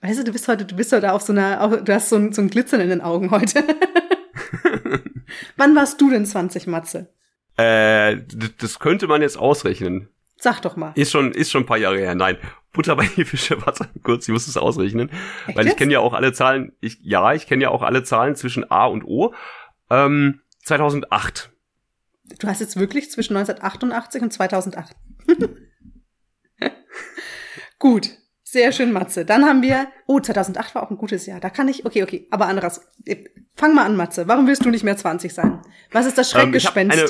[0.04, 2.34] Weißt du, du bist heute, du bist heute auf so einer, du hast so ein,
[2.34, 3.64] so ein Glitzern in den Augen heute.
[5.56, 7.14] Wann warst du denn 20, Matze?
[7.56, 8.18] Äh,
[8.58, 10.10] das könnte man jetzt ausrechnen.
[10.38, 10.92] Sag doch mal.
[10.96, 12.16] Ist schon, ist schon ein paar Jahre her.
[12.16, 12.38] Nein.
[12.74, 15.10] Butter bei die Fische, warte kurz, ich muss es ausrechnen.
[15.48, 18.04] Echt weil ich kenne ja auch alle Zahlen, ich, ja, ich kenne ja auch alle
[18.04, 19.34] Zahlen zwischen A und O.
[19.90, 21.50] Ähm, 2008.
[22.40, 24.98] Du hast jetzt wirklich zwischen 1988 und 2008.
[27.80, 28.18] Gut.
[28.54, 29.26] Sehr schön, Matze.
[29.26, 31.40] Dann haben wir, oh, 2008 war auch ein gutes Jahr.
[31.40, 32.82] Da kann ich, okay, okay, aber anderes.
[33.56, 34.28] Fang mal an, Matze.
[34.28, 35.60] Warum willst du nicht mehr 20 sein?
[35.92, 36.30] Was ist das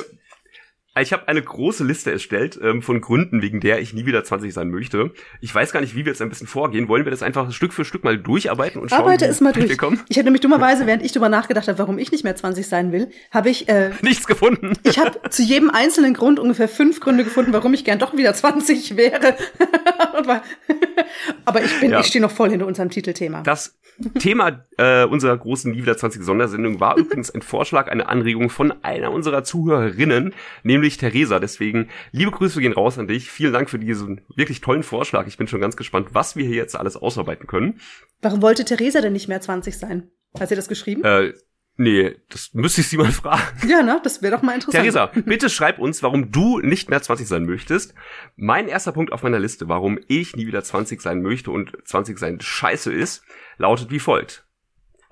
[1.00, 4.54] ich habe eine, große Liste erstellt ähm, von Gründen, wegen der ich nie wieder 20
[4.54, 5.10] sein möchte.
[5.40, 6.88] Ich weiß gar nicht, wie wir jetzt ein bisschen vorgehen.
[6.88, 9.56] Wollen wir das einfach Stück für Stück mal durcharbeiten und schauen, Arbeite es mal weit
[9.56, 9.78] wir durch.
[9.78, 10.00] kommen?
[10.08, 12.92] Ich hätte nämlich dummerweise, während ich darüber nachgedacht habe, warum ich nicht mehr 20 sein
[12.92, 14.74] will, habe ich, äh, Nichts gefunden.
[14.84, 18.32] ich habe zu jedem einzelnen Grund ungefähr fünf Gründe gefunden, warum ich gern doch wieder
[18.32, 19.36] 20 wäre.
[21.44, 22.00] Aber ich bin, Ja.
[22.00, 23.42] ich stehe noch voll hinter unserem Titelthema.
[23.42, 23.76] Das
[24.18, 28.72] Thema äh, unserer großen Nie wieder 20 Sondersendung war übrigens ein Vorschlag, eine Anregung von
[28.82, 31.38] einer unserer Zuhörerinnen, nämlich Theresa.
[31.40, 33.30] Deswegen liebe Grüße gehen raus an dich.
[33.30, 35.26] Vielen Dank für diesen wirklich tollen Vorschlag.
[35.26, 37.80] Ich bin schon ganz gespannt, was wir hier jetzt alles ausarbeiten können.
[38.22, 40.10] Warum wollte Theresa denn nicht mehr 20 sein?
[40.38, 41.04] Hat sie das geschrieben?
[41.04, 41.32] Äh,
[41.76, 43.68] nee, das müsste ich sie mal fragen.
[43.68, 44.00] Ja, ne?
[44.02, 44.82] Das wäre doch mal interessant.
[44.82, 47.94] Theresa, bitte schreib uns, warum du nicht mehr 20 sein möchtest.
[48.36, 52.18] Mein erster Punkt auf meiner Liste, warum ich nie wieder 20 sein möchte und 20
[52.18, 53.22] sein scheiße ist,
[53.58, 54.44] lautet wie folgt.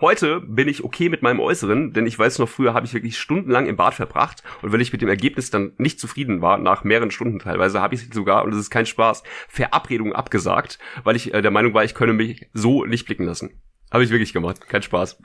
[0.02, 3.20] Heute bin ich okay mit meinem Äußeren, denn ich weiß noch, früher habe ich wirklich
[3.20, 6.82] stundenlang im Bad verbracht und wenn ich mit dem Ergebnis dann nicht zufrieden war, nach
[6.82, 11.32] mehreren Stunden teilweise, habe ich sogar, und das ist kein Spaß, Verabredungen abgesagt, weil ich
[11.32, 13.62] äh, der Meinung war, ich könne mich so nicht blicken lassen.
[13.92, 15.18] Habe ich wirklich gemacht, kein Spaß.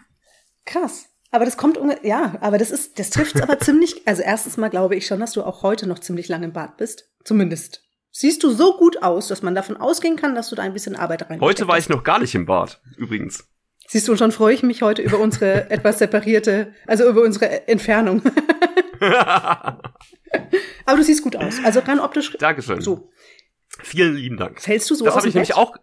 [0.67, 1.09] Krass.
[1.31, 4.95] Aber das kommt, ja, aber das ist, das trifft's aber ziemlich, also erstens mal glaube
[4.95, 7.09] ich schon, dass du auch heute noch ziemlich lange im Bad bist.
[7.23, 7.83] Zumindest.
[8.11, 10.95] Siehst du so gut aus, dass man davon ausgehen kann, dass du da ein bisschen
[10.95, 13.47] Arbeit rein Heute war ich noch gar nicht im Bad, übrigens.
[13.87, 18.21] Siehst du, schon freue ich mich heute über unsere etwas separierte, also über unsere Entfernung.
[18.99, 21.55] aber du siehst gut aus.
[21.63, 22.35] Also rein optisch.
[22.37, 22.81] Dankeschön.
[22.81, 23.09] So.
[23.81, 24.61] Vielen lieben Dank.
[24.61, 25.57] Fällst du so das aus habe ich nämlich Bett?
[25.57, 25.75] auch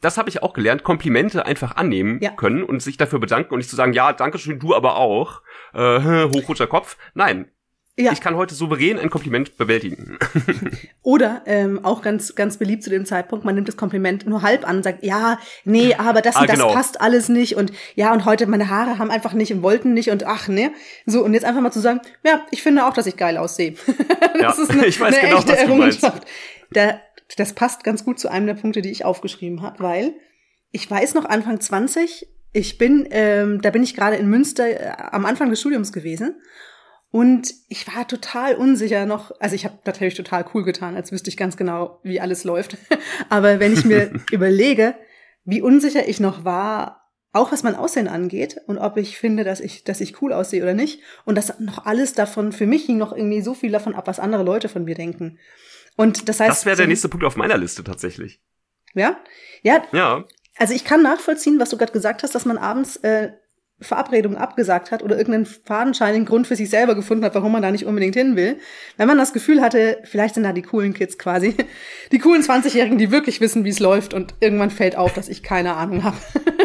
[0.00, 2.30] das habe ich auch gelernt, Komplimente einfach annehmen Ja.
[2.30, 5.42] können und sich dafür bedanken und nicht zu sagen, ja, danke schön, du aber auch.
[5.74, 5.78] Äh,
[6.32, 6.96] hochroter Kopf.
[7.14, 7.50] Nein,
[7.98, 8.12] Ja.
[8.12, 10.18] ich kann heute souverän ein Kompliment bewältigen.
[11.02, 14.66] Oder ähm, auch ganz, ganz beliebt zu dem Zeitpunkt, man nimmt das Kompliment nur halb
[14.68, 16.72] an und sagt, ja, nee, aber das Ah, und das genau.
[16.72, 20.10] passt alles nicht und ja, und heute meine Haare haben einfach nicht und wollten nicht
[20.10, 20.70] und ach, ne.
[21.06, 23.74] So, und jetzt einfach mal zu sagen, ja, ich finde auch, dass ich geil aussehe.
[24.40, 25.58] das Ja, ist eine, ich weiß eine genau, echte was.
[25.58, 26.24] Errungenschaft.
[26.70, 27.00] Da,
[27.36, 30.14] das passt ganz gut zu einem der Punkte, die ich aufgeschrieben habe, weil
[30.70, 34.92] ich weiß noch Anfang 20, ich bin, ähm, da bin ich gerade in Münster äh,
[35.10, 36.36] am Anfang des Studiums gewesen
[37.10, 39.32] und ich war total unsicher noch.
[39.40, 42.76] Also ich habe natürlich total cool getan, als wüsste ich ganz genau, wie alles läuft.
[43.30, 44.94] Aber wenn ich mir überlege,
[45.44, 49.60] wie unsicher ich noch war, auch was mein Aussehen angeht und ob ich finde, dass
[49.60, 51.00] ich, dass ich cool aussehe oder nicht.
[51.24, 54.20] Und das noch alles davon, für mich hing noch irgendwie so viel davon ab, was
[54.20, 55.38] andere Leute von mir denken.
[55.96, 56.50] Und das heißt.
[56.50, 58.42] Das wäre der nächste Punkt auf meiner Liste tatsächlich.
[58.94, 59.18] Ja?
[59.62, 60.24] Ja, Ja,
[60.56, 63.32] also ich kann nachvollziehen, was du gerade gesagt hast, dass man abends äh,
[63.80, 67.70] Verabredungen abgesagt hat oder irgendeinen fadenscheinigen Grund für sich selber gefunden hat, warum man da
[67.70, 68.58] nicht unbedingt hin will.
[68.96, 71.54] Wenn man das Gefühl hatte, vielleicht sind da die coolen Kids quasi,
[72.12, 75.42] die coolen 20-Jährigen, die wirklich wissen, wie es läuft und irgendwann fällt auf, dass ich
[75.42, 76.16] keine Ahnung habe.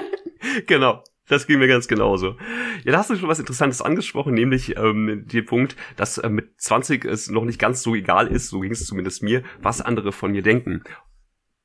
[0.68, 1.04] genau.
[1.30, 2.36] Das ging mir ganz genauso.
[2.84, 6.60] Ja, da hast du schon was Interessantes angesprochen, nämlich ähm, den Punkt, dass äh, mit
[6.60, 10.12] 20 es noch nicht ganz so egal ist, so ging es zumindest mir, was andere
[10.12, 10.84] von mir denken.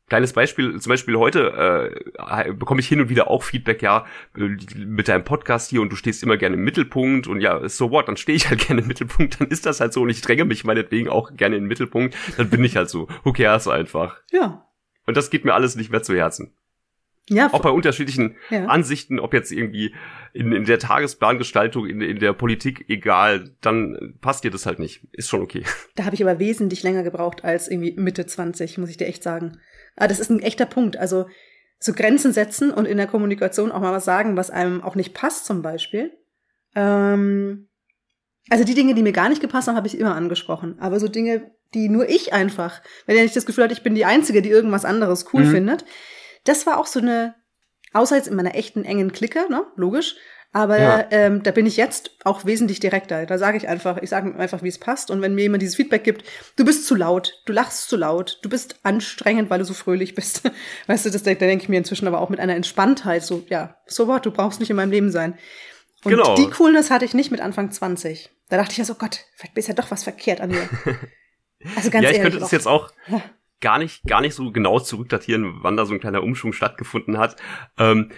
[0.08, 5.08] Kleines Beispiel, zum Beispiel heute äh, bekomme ich hin und wieder auch Feedback, ja, mit
[5.08, 8.16] deinem Podcast hier und du stehst immer gerne im Mittelpunkt und ja, so what, dann
[8.16, 10.64] stehe ich halt gerne im Mittelpunkt, dann ist das halt so und ich dränge mich
[10.64, 14.20] meinetwegen auch gerne in den Mittelpunkt, dann bin ich halt so, who cares einfach.
[14.32, 14.66] Ja.
[15.06, 16.54] Und das geht mir alles nicht mehr zu Herzen.
[17.30, 18.66] Ja, Auch bei unterschiedlichen Ja.
[18.66, 19.94] Ansichten, ob jetzt irgendwie
[20.32, 25.06] in, in der Tagesplangestaltung, in, in der Politik, egal, dann passt dir das halt nicht.
[25.12, 25.64] Ist schon okay.
[25.94, 29.22] da habe ich aber wesentlich länger gebraucht als irgendwie Mitte 20, muss ich dir echt
[29.22, 29.58] sagen.
[29.98, 30.96] Aber das ist ein echter Punkt.
[30.96, 31.26] Also
[31.78, 35.14] so Grenzen setzen und in der Kommunikation auch mal was sagen, was einem auch nicht
[35.14, 36.12] passt, zum Beispiel.
[36.74, 37.68] Ähm,
[38.50, 40.76] also die Dinge, die mir gar nicht gepasst haben, habe ich immer angesprochen.
[40.80, 43.94] Aber so Dinge, die nur ich einfach, wenn ich nicht das Gefühl hatte, ich bin
[43.94, 45.50] die Einzige, die irgendwas anderes cool Mhm.
[45.50, 45.84] findet,
[46.44, 47.34] das war auch so eine,
[47.92, 50.16] außer jetzt in meiner echten engen Clique, ne, logisch.
[50.52, 51.06] Aber Ja.
[51.10, 53.26] ähm, da bin ich jetzt auch wesentlich direkter.
[53.26, 55.10] Da sage ich einfach, ich sage einfach, wie es passt.
[55.10, 56.24] Und wenn mir jemand dieses Feedback gibt,
[56.56, 60.14] du bist zu laut, du lachst zu laut, du bist anstrengend, weil du so fröhlich
[60.14, 60.42] bist.
[60.86, 63.22] Weißt du, das da denke ich mir inzwischen aber auch mit einer Entspanntheit.
[63.24, 65.34] So, ja, so what, du brauchst nicht in meinem Leben sein.
[66.04, 66.34] Und Genau.
[66.36, 68.30] die Coolness hatte ich nicht mit Anfang 20.
[68.48, 70.68] Da dachte ich ja so, Gott, vielleicht ist ja doch was verkehrt an mir.
[71.76, 72.22] Also ganz ja, ich ehrlich.
[72.22, 73.20] könnte das jetzt auch Ja.
[73.60, 77.34] gar nicht, gar nicht so genau zurückdatieren, wann da so ein kleiner Umschwung stattgefunden hat.
[77.78, 78.12] Ähm,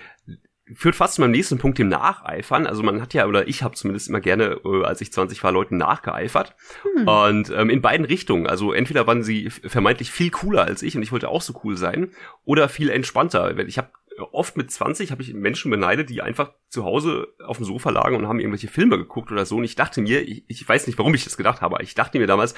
[0.74, 2.66] führt fast zu meinem nächsten Punkt, dem Nacheifern.
[2.66, 5.52] Also man hat ja, oder ich habe zumindest immer gerne, äh, als ich 20 war,
[5.52, 6.54] Leuten nachgeeifert.
[6.82, 7.08] Hm.
[7.08, 8.46] Und ähm, in beiden Richtungen.
[8.46, 11.76] Also entweder waren sie vermeintlich viel cooler als ich und ich wollte auch so cool
[11.76, 12.10] sein,
[12.44, 13.58] oder viel entspannter.
[13.66, 13.90] Ich habe
[14.32, 18.16] oft mit 20 habe ich Menschen beneidet, die einfach zu Hause auf dem Sofa lagen
[18.16, 19.56] und haben irgendwelche Filme geguckt oder so.
[19.56, 21.94] Und ich dachte mir, ich, ich weiß nicht, warum ich das gedacht habe, aber ich
[21.94, 22.54] dachte mir damals,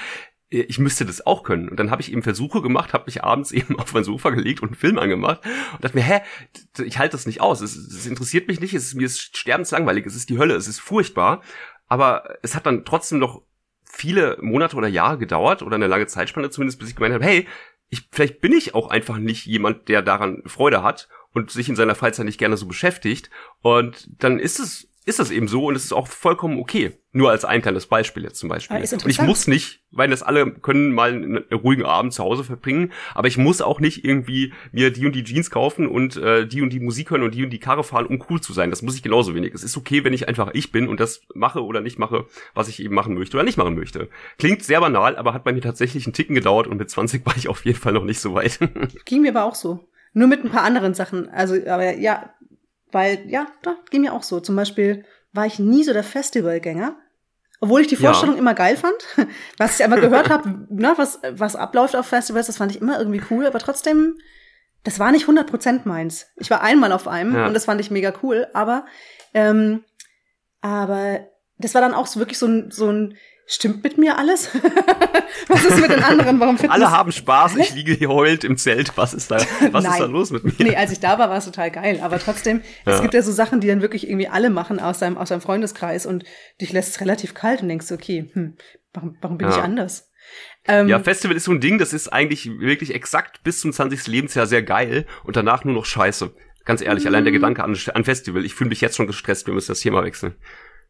[0.53, 1.69] ich müsste das auch können.
[1.69, 4.61] Und dann habe ich eben Versuche gemacht, habe mich abends eben auf mein Sofa gelegt
[4.61, 5.41] und einen Film angemacht
[5.73, 6.21] und dachte mir, hä,
[6.85, 7.61] ich halte das nicht aus.
[7.61, 10.69] Es, es interessiert mich nicht, es ist mir ist sterbenslangweilig, es ist die Hölle, es
[10.69, 11.43] ist furchtbar.
[11.89, 13.43] Aber es hat dann trotzdem noch
[13.85, 17.47] viele Monate oder Jahre gedauert oder eine lange Zeitspanne zumindest, bis ich gemeint habe, hey,
[17.89, 21.77] ich, vielleicht bin ich auch einfach nicht jemand, der daran Freude hat und sich in
[21.77, 23.31] seiner Freizeit nicht gerne so beschäftigt.
[23.61, 26.93] Und dann ist es ist das eben so und es ist auch vollkommen okay.
[27.15, 28.77] Nur als ein kleines Beispiel jetzt zum Beispiel.
[28.77, 32.43] Ah, und ich muss nicht, weil das alle können mal einen ruhigen Abend zu Hause
[32.43, 36.47] verbringen, aber ich muss auch nicht irgendwie mir die und die Jeans kaufen und äh,
[36.47, 38.71] die und die Musik hören und die und die Karre fahren, um cool zu sein.
[38.71, 39.53] Das muss ich genauso wenig.
[39.53, 42.69] Es ist okay, wenn ich einfach ich bin und das mache oder nicht mache, was
[42.69, 44.09] ich eben machen möchte oder nicht machen möchte.
[44.39, 47.37] Klingt sehr banal, aber hat bei mir tatsächlich einen Ticken gedauert und mit 20 war
[47.37, 48.59] ich auf jeden Fall noch nicht so weit.
[49.05, 49.81] Ging mir aber auch so.
[50.15, 51.29] Nur mit ein paar anderen Sachen.
[51.29, 52.31] Also, aber ja,
[52.93, 54.41] weil, ja, da ging mir auch so.
[54.41, 56.97] Zum Beispiel war ich nie so der Festivalgänger.
[57.61, 58.41] Obwohl ich die Vorstellung ja.
[58.41, 58.97] immer geil fand,
[59.57, 62.99] was ich aber gehört habe, ne, was, was abläuft auf Festivals, das fand ich immer
[62.99, 64.19] irgendwie cool, aber trotzdem,
[64.83, 66.27] das war nicht 100% meins.
[66.37, 67.47] Ich war einmal auf einem ja.
[67.47, 68.85] und das fand ich mega cool, aber,
[69.33, 69.85] ähm,
[70.61, 71.21] aber
[71.63, 74.49] das war dann auch so wirklich so ein, so ein Stimmt mit mir alles?
[75.49, 76.39] was ist mit den anderen?
[76.39, 78.97] Warum finden Alle haben Spaß, ich liege hier heult im Zelt.
[78.97, 79.37] Was ist da,
[79.73, 80.55] was ist da los mit mir?
[80.59, 82.01] Nee, als ich da war, war es total geil.
[82.03, 82.95] Aber trotzdem, ja.
[82.95, 85.41] es gibt ja so Sachen, die dann wirklich irgendwie alle machen aus seinem, aus seinem
[85.41, 86.25] Freundeskreis und
[86.61, 88.57] dich lässt es relativ kalt und denkst, okay, hm,
[88.95, 89.57] warum, warum bin ja.
[89.57, 90.09] ich anders?
[90.67, 94.07] Ähm, ja, Festival ist so ein Ding, das ist eigentlich wirklich exakt bis zum 20.
[94.07, 96.33] Lebensjahr sehr geil und danach nur noch scheiße.
[96.65, 97.37] Ganz ehrlich, allein der mhm.
[97.37, 100.37] Gedanke an, an Festival, ich fühle mich jetzt schon gestresst, wir müssen das Thema wechseln.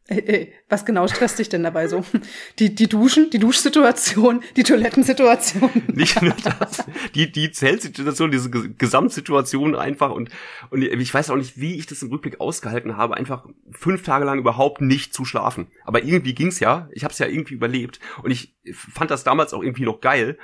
[0.08, 2.04] Äh, äh, was genau stresst dich denn dabei so?
[2.58, 5.70] Die, die Duschen, die Duschsituation, die Toilettensituation?
[5.86, 6.84] Nicht nur das.
[7.14, 10.30] Die, die Zeltsituation, diese Gesamtsituation einfach und,
[10.70, 14.24] und ich weiß auch nicht, wie ich das im Rückblick ausgehalten habe, einfach fünf Tage
[14.24, 15.68] lang überhaupt nicht zu schlafen.
[15.84, 16.88] Aber irgendwie ging's ja.
[16.92, 20.38] Ich habe es ja irgendwie überlebt und ich fand das damals auch irgendwie noch geil.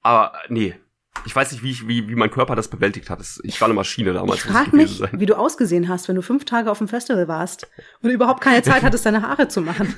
[0.00, 0.74] Aber nee,
[1.26, 3.20] ich weiß nicht, wie, ich, wie, wie mein Körper das bewältigt hat.
[3.42, 4.44] Ich war eine Maschine damals.
[4.44, 5.10] Ich frage mich, sein.
[5.12, 7.66] wie du ausgesehen hast, wenn du fünf Tage auf dem Festival warst
[8.02, 9.94] und überhaupt keine Zeit hattest, deine Haare zu machen.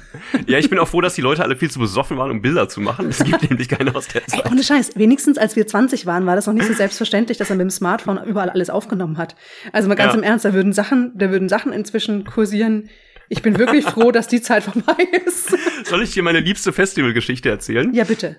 [0.47, 2.69] ja, ich bin auch froh, dass die Leute alle viel zu besoffen waren, um Bilder
[2.69, 3.09] zu machen.
[3.09, 4.45] Es gibt nämlich keine aus der Zeit.
[4.45, 4.93] Ey, ohne Scheiß.
[4.97, 7.71] Wenigstens, als wir 20 waren, war das noch nicht so selbstverständlich, dass er mit dem
[7.71, 9.37] Smartphone überall alles aufgenommen hat.
[9.73, 10.19] Also mal ganz ja.
[10.19, 12.89] im Ernst, da würden Sachen, da würden Sachen inzwischen kursieren.
[13.29, 15.57] Ich bin wirklich froh, dass die Zeit vorbei ist.
[15.85, 17.93] Soll ich dir meine liebste Festivalgeschichte erzählen?
[17.93, 18.37] Ja, bitte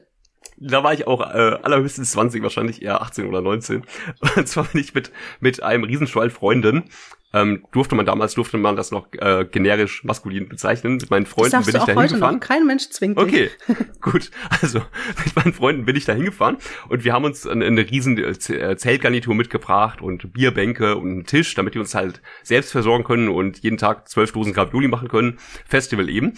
[0.58, 3.84] da war ich auch äh, allerhöchstens 20, wahrscheinlich eher 18 oder 19.
[4.36, 6.86] Und zwar bin ich mit, mit einem Riesenschwall Freunden,
[7.34, 10.93] ähm, durfte man damals, durfte man das noch äh, generisch maskulin bezeichnen.
[10.93, 12.39] Mit meinen Freunden bin ich da hingefahren.
[12.39, 13.17] Kein Mensch zwingt.
[13.17, 13.50] Okay,
[14.02, 14.32] gut.
[14.62, 14.82] Also
[15.26, 16.58] mit meinen Freunden bin ich da hingefahren
[16.89, 21.26] und wir haben uns eine, eine riesen äh, äh, Zeltgarnitur mitgebracht und Bierbänke und einen
[21.26, 25.10] Tisch, damit wir uns halt selbst versorgen können und jeden Tag zwölf Dosen Ravioli machen
[25.10, 25.38] können.
[25.65, 26.34] Festival eben.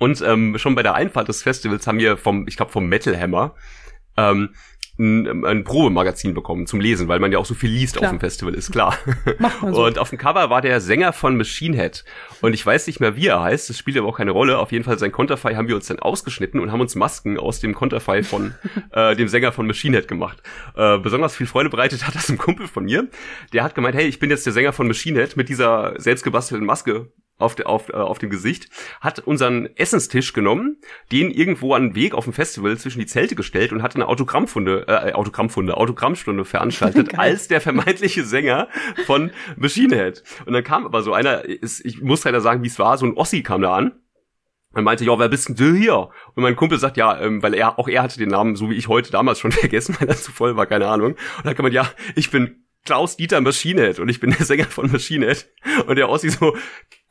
[0.00, 3.14] Und ähm, schon bei der Einfahrt des Festivals haben wir vom, ich glaube vom Metal
[3.16, 3.54] Hammer,
[4.16, 4.54] ähm,
[4.98, 8.10] ein, ein Probemagazin bekommen zum Lesen, weil man ja auch so viel liest klar.
[8.10, 8.96] auf dem Festival, ist klar.
[9.38, 9.84] Macht man so.
[9.84, 12.04] Und auf dem Cover war der Sänger von Machine Head.
[12.40, 14.58] Und ich weiß nicht mehr, wie er heißt, das spielt aber auch keine Rolle.
[14.58, 17.60] Auf jeden Fall sein Konterfei haben wir uns dann ausgeschnitten und haben uns Masken aus
[17.60, 18.54] dem Konterfei von
[18.92, 20.42] äh, dem Sänger von Machine Head gemacht.
[20.76, 23.08] Äh, besonders viel Freude bereitet hat das ein Kumpel von mir.
[23.52, 26.66] Der hat gemeint, hey, ich bin jetzt der Sänger von Machine Head mit dieser selbstgebastelten
[26.66, 27.10] Maske
[27.40, 28.68] auf, de, auf, äh, auf dem Gesicht,
[29.00, 30.78] hat unseren Essenstisch genommen,
[31.12, 34.08] den irgendwo an den Weg auf dem Festival zwischen die Zelte gestellt und hat eine
[34.08, 38.68] Autogrammfunde, äh, Autogrammfunde, Autogrammstunde veranstaltet als der vermeintliche Sänger
[39.06, 40.22] von Machine Head.
[40.46, 43.06] Und dann kam aber so einer, ist, ich muss leider sagen, wie es war, so
[43.06, 43.92] ein Ossi kam da an
[44.72, 46.10] und meinte, ja, wer bist denn du hier?
[46.34, 48.76] Und mein Kumpel sagt, ja, ähm, weil er, auch er hatte den Namen, so wie
[48.76, 51.12] ich heute damals schon vergessen, weil er zu voll war, keine Ahnung.
[51.12, 54.64] Und dann kann man, ja, ich bin Klaus-Dieter Machine Head und ich bin der Sänger
[54.64, 55.48] von Machine Head.
[55.86, 56.56] Und der Ossi so,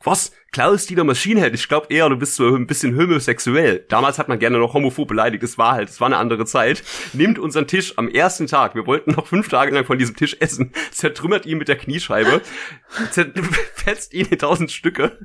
[0.02, 0.32] was?
[0.52, 1.54] Klaus-Dieter Machine Head?
[1.54, 3.84] Ich glaube eher, du bist so ein bisschen homosexuell.
[3.88, 6.82] Damals hat man gerne noch homophob beleidigt, es war halt, es war eine andere Zeit.
[7.12, 10.36] Nimmt unseren Tisch am ersten Tag, wir wollten noch fünf Tage lang von diesem Tisch
[10.40, 12.40] essen, zertrümmert ihn mit der Kniescheibe,
[13.74, 15.18] fetzt ihn in tausend Stücke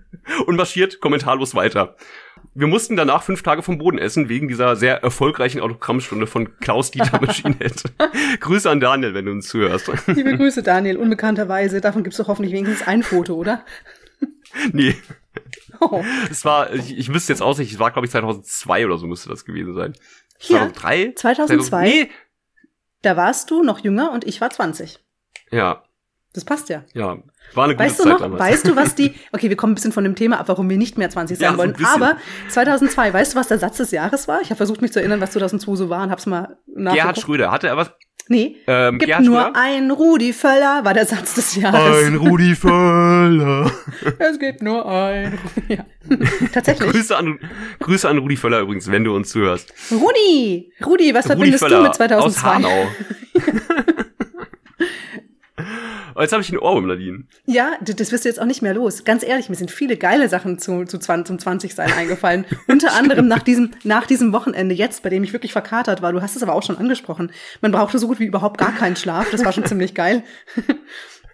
[0.45, 1.95] und marschiert kommentarlos weiter.
[2.57, 6.89] Wir mussten danach fünf Tage vom Boden essen, wegen dieser sehr erfolgreichen Autogrammstunde von Klaus
[6.89, 7.83] Dieter Maschinenhead.
[8.39, 9.91] Grüße an Daniel, wenn du uns zuhörst.
[10.07, 10.95] Liebe Grüße, Daniel.
[10.95, 13.65] Unbekannterweise, davon gibt's doch hoffentlich wenigstens ein Foto, oder?
[14.71, 14.95] Nee.
[15.81, 16.01] Oh.
[16.31, 19.27] Es war, ich, ich müsste jetzt ausrichten, es war, glaube ich, 2002 oder so müsste
[19.27, 19.93] das gewesen sein.
[20.37, 21.13] Hier, 2003?
[21.13, 21.83] 2002?
[21.83, 22.09] Nee.
[23.01, 24.99] Da warst du noch jünger und ich war 20.
[25.51, 25.83] Ja.
[26.35, 26.83] Das passt ja.
[26.93, 27.17] Ja,
[27.53, 28.41] war eine gute Weißt du Zeit noch, damals.
[28.41, 30.77] weißt du, was die, okay, wir kommen ein bisschen von dem Thema ab, warum wir
[30.77, 32.03] nicht mehr 20 sein Ja, so ein wollen, bisschen.
[32.03, 32.17] aber
[32.49, 34.41] 2002, weißt du, was der Satz des Jahres war?
[34.41, 37.19] Ich habe versucht, mich zu erinnern, was 2002 so war und hab's mal Gerhard nachgeguckt.
[37.21, 37.91] Schröder, hatte er was?
[38.27, 39.59] Nee, Ähm, gibt Gerhard nur Schröder?
[39.59, 42.11] ein Rudi Völler, war der Satz des Jahres.
[42.19, 43.71] Rudi Völler.
[44.19, 45.37] Es gibt nur ein.
[45.67, 45.85] Ja.
[46.53, 46.91] Tatsächlich.
[46.91, 47.39] Grüße an,
[47.79, 49.71] Grüße an Rudi Völler übrigens, wenn du uns zuhörst.
[49.91, 50.71] Rudi!
[50.85, 52.49] Rudi, was Rudi verbindest Völler du mit aus 2002?
[52.49, 52.87] Hanau.
[56.15, 57.23] Oh, Jetzt habe ich einen Ohrwurm, Nadine.
[57.45, 59.03] Ja, das wirst du jetzt auch nicht mehr los.
[59.03, 62.45] Ganz ehrlich, mir sind viele geile Sachen zu, zu 20, zum 20-Sein eingefallen.
[62.67, 66.13] Unter anderem nach diesem, nach diesem Wochenende jetzt, bei dem ich wirklich verkatert war.
[66.13, 67.31] Du hast es aber auch schon angesprochen.
[67.61, 69.29] Man brauchte so gut wie überhaupt gar keinen Schlaf.
[69.31, 70.23] Das war schon ziemlich geil.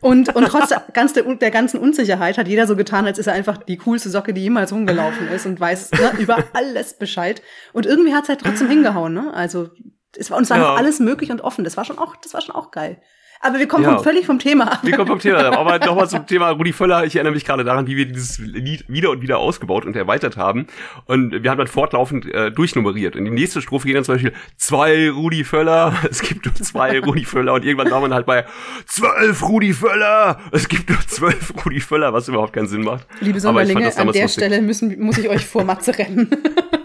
[0.02, 3.28] Und, und trotz der, ganz der, der ganzen Unsicherheit hat jeder so getan, als ist
[3.28, 7.44] er einfach die coolste Socke, die jemals rumgelaufen ist und weiß ne, über alles Bescheid.
[7.72, 9.13] Und irgendwie hat es halt trotzdem hingehauen.
[9.13, 9.32] Ne?
[9.32, 9.70] Also
[10.17, 10.63] es war uns war Ja.
[10.63, 11.63] noch alles möglich und offen.
[11.63, 13.00] Das war schon auch, das war schon auch geil.
[13.44, 13.96] Aber wir kommen Ja.
[13.96, 14.80] vom, völlig vom Thema ab.
[14.84, 15.40] Wir kommen vom Thema.
[15.48, 15.58] ab.
[15.58, 17.06] Aber nochmal zum Thema Rudi Völler.
[17.06, 20.38] Ich erinnere mich gerade daran, wie wir dieses Lied wieder und wieder ausgebaut und erweitert
[20.38, 20.68] haben.
[21.06, 23.16] Und wir haben dann fortlaufend äh, durchnummeriert.
[23.16, 25.94] Und die nächste Strophe geht dann zum Beispiel zwei Rudi Völler.
[26.10, 27.54] Es gibt nur zwei Rudi Völler.
[27.54, 28.46] Und irgendwann war man halt bei
[28.86, 30.40] zwölf Rudi Völler.
[30.52, 33.08] Es gibt nur zwölf Rudi Völler, was überhaupt keinen Sinn macht.
[33.22, 34.32] Liebe Sonderlinge, an der lustig.
[34.32, 36.30] Stelle müssen, muss ich euch vor Matze rennen.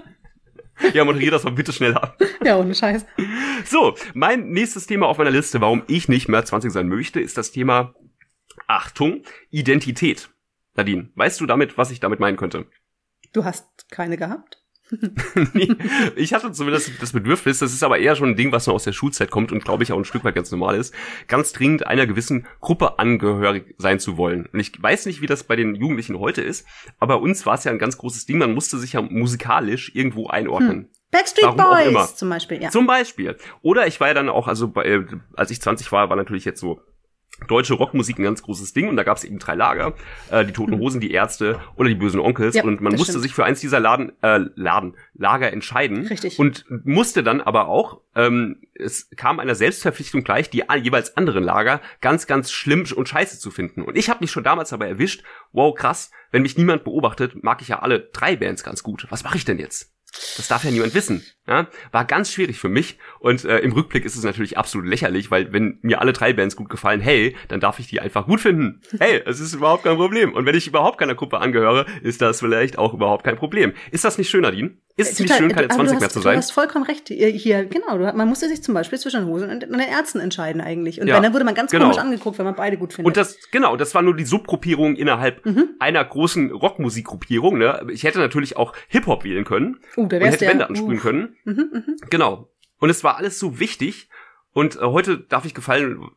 [0.93, 2.21] Ja, moderier das mal bitte schnell ab.
[2.45, 3.07] ja, ohne Scheiß.
[3.65, 7.37] So, mein nächstes Thema auf meiner Liste, warum ich nicht mehr 20 sein möchte, ist
[7.37, 7.95] das Thema
[8.67, 10.31] Achtung, Identität.
[10.75, 12.67] Nadine, weißt du damit, was ich damit meinen könnte?
[13.33, 14.66] Du hast keine gehabt?
[15.53, 15.75] Nee,
[16.15, 18.85] ich hatte zumindest das Bedürfnis, das ist aber eher schon ein Ding, was noch aus
[18.85, 20.95] der Schulzeit kommt und glaube ich auch ein Stück weit ganz normal ist,
[21.27, 24.47] ganz dringend einer gewissen Gruppe angehörig sein zu wollen.
[24.53, 26.67] Und ich weiß nicht, wie das bei den Jugendlichen heute ist,
[26.99, 29.91] aber bei uns war es ja ein ganz großes Ding, man musste sich ja musikalisch
[29.95, 30.89] irgendwo einordnen.
[31.11, 31.95] Backstreet Warum.
[31.95, 32.71] Boys zum Beispiel, ja.
[32.71, 33.37] Zum Beispiel.
[33.63, 36.45] Oder ich war ja dann auch, also bei, äh, als ich 20 war, war natürlich
[36.45, 36.81] jetzt so
[37.49, 39.95] deutsche Rockmusik ein ganz großes Ding und da gab es eben drei Lager,
[40.31, 43.23] äh, die Toten Hosen, die Ärzte oder die bösen Onkels Ja, und man musste stimmt.
[43.25, 46.39] sich für eins dieser Laden, äh, Laden, Lager entscheiden Richtig.
[46.39, 51.81] und musste dann aber auch, ähm, es kam einer Selbstverpflichtung gleich, die jeweils anderen Lager
[52.01, 53.83] ganz, ganz schlimm und scheiße zu finden.
[53.83, 55.23] Und ich habe mich schon damals dabei erwischt,
[55.53, 59.07] wow, krass, wenn mich niemand beobachtet, mag ich ja alle drei Bands ganz gut.
[59.11, 59.96] Was mache ich denn jetzt?
[60.37, 61.25] Das darf ja niemand wissen.
[61.47, 61.67] Ja?
[61.93, 62.99] War ganz schwierig für mich.
[63.21, 66.57] Und äh, im Rückblick ist es natürlich absolut lächerlich, weil wenn mir alle drei Bands
[66.57, 68.81] gut gefallen, hey, dann darf ich die einfach gut finden.
[68.99, 70.33] Hey, es ist überhaupt kein Problem.
[70.33, 73.73] Und wenn ich überhaupt keiner Gruppe angehöre, ist das vielleicht auch überhaupt kein Problem.
[73.91, 74.77] Ist das nicht schön, Nadine?
[74.99, 76.37] Ist es nicht Total, schön, keine aber 20 du mehr hast, zu Du sein?
[76.39, 77.09] hast vollkommen recht.
[77.09, 77.99] Hier, hier, genau.
[77.99, 81.01] Du, man musste sich zum Beispiel zwischen Hosen und, und den Ärzten entscheiden eigentlich.
[81.03, 81.85] Und Ja, wenn, dann wurde man ganz genau.
[81.85, 83.07] komisch angeguckt, wenn man beide gut findet.
[83.09, 85.69] Und das, genau, das war nur die Subgruppierung innerhalb Mhm.
[85.81, 87.59] einer großen Rockmusikgruppierung.
[87.59, 87.87] Ne?
[87.93, 90.49] Ich hätte natürlich auch Hip-Hop wählen können uh, da und hätte der.
[90.51, 91.37] Wände ansprühen uh, können.
[91.45, 91.97] Mhm, mhm.
[92.11, 92.49] Genau.
[92.79, 94.09] Und es war alles so wichtig.
[94.53, 96.09] Und äh, heute darf ich gefallen,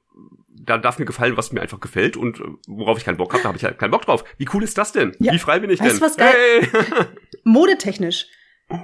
[0.62, 3.44] da darf mir gefallen, was mir einfach gefällt und äh, worauf ich keinen Bock habe,
[3.44, 4.24] da habe ich halt keinen Bock drauf.
[4.38, 5.16] Wie cool ist das denn?
[5.20, 5.34] Ja.
[5.34, 6.02] Wie frei bin ich Weißt denn?
[6.02, 6.68] was geil- Hey!
[7.44, 8.28] Modetechnisch.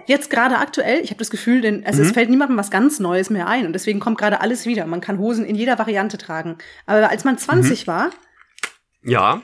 [0.07, 2.13] Jetzt gerade aktuell, ich habe das Gefühl, denn also es Mhm.
[2.15, 4.87] fällt niemandem was ganz Neues mehr ein und deswegen kommt gerade alles wieder.
[4.87, 6.57] Man kann Hosen in jeder Variante tragen.
[6.87, 7.87] Aber als man 20 Mhm.
[7.91, 8.09] war,
[9.03, 9.41] Ja,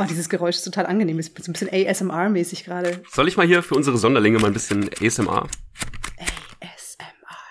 [0.00, 3.02] oh, dieses Geräusch ist total angenehm, ist so ein bisschen ASMR-mäßig gerade.
[3.10, 5.46] soll ich mal hier für unsere Sonderlinge mal ein bisschen ASMR?
[6.60, 7.48] ASMR.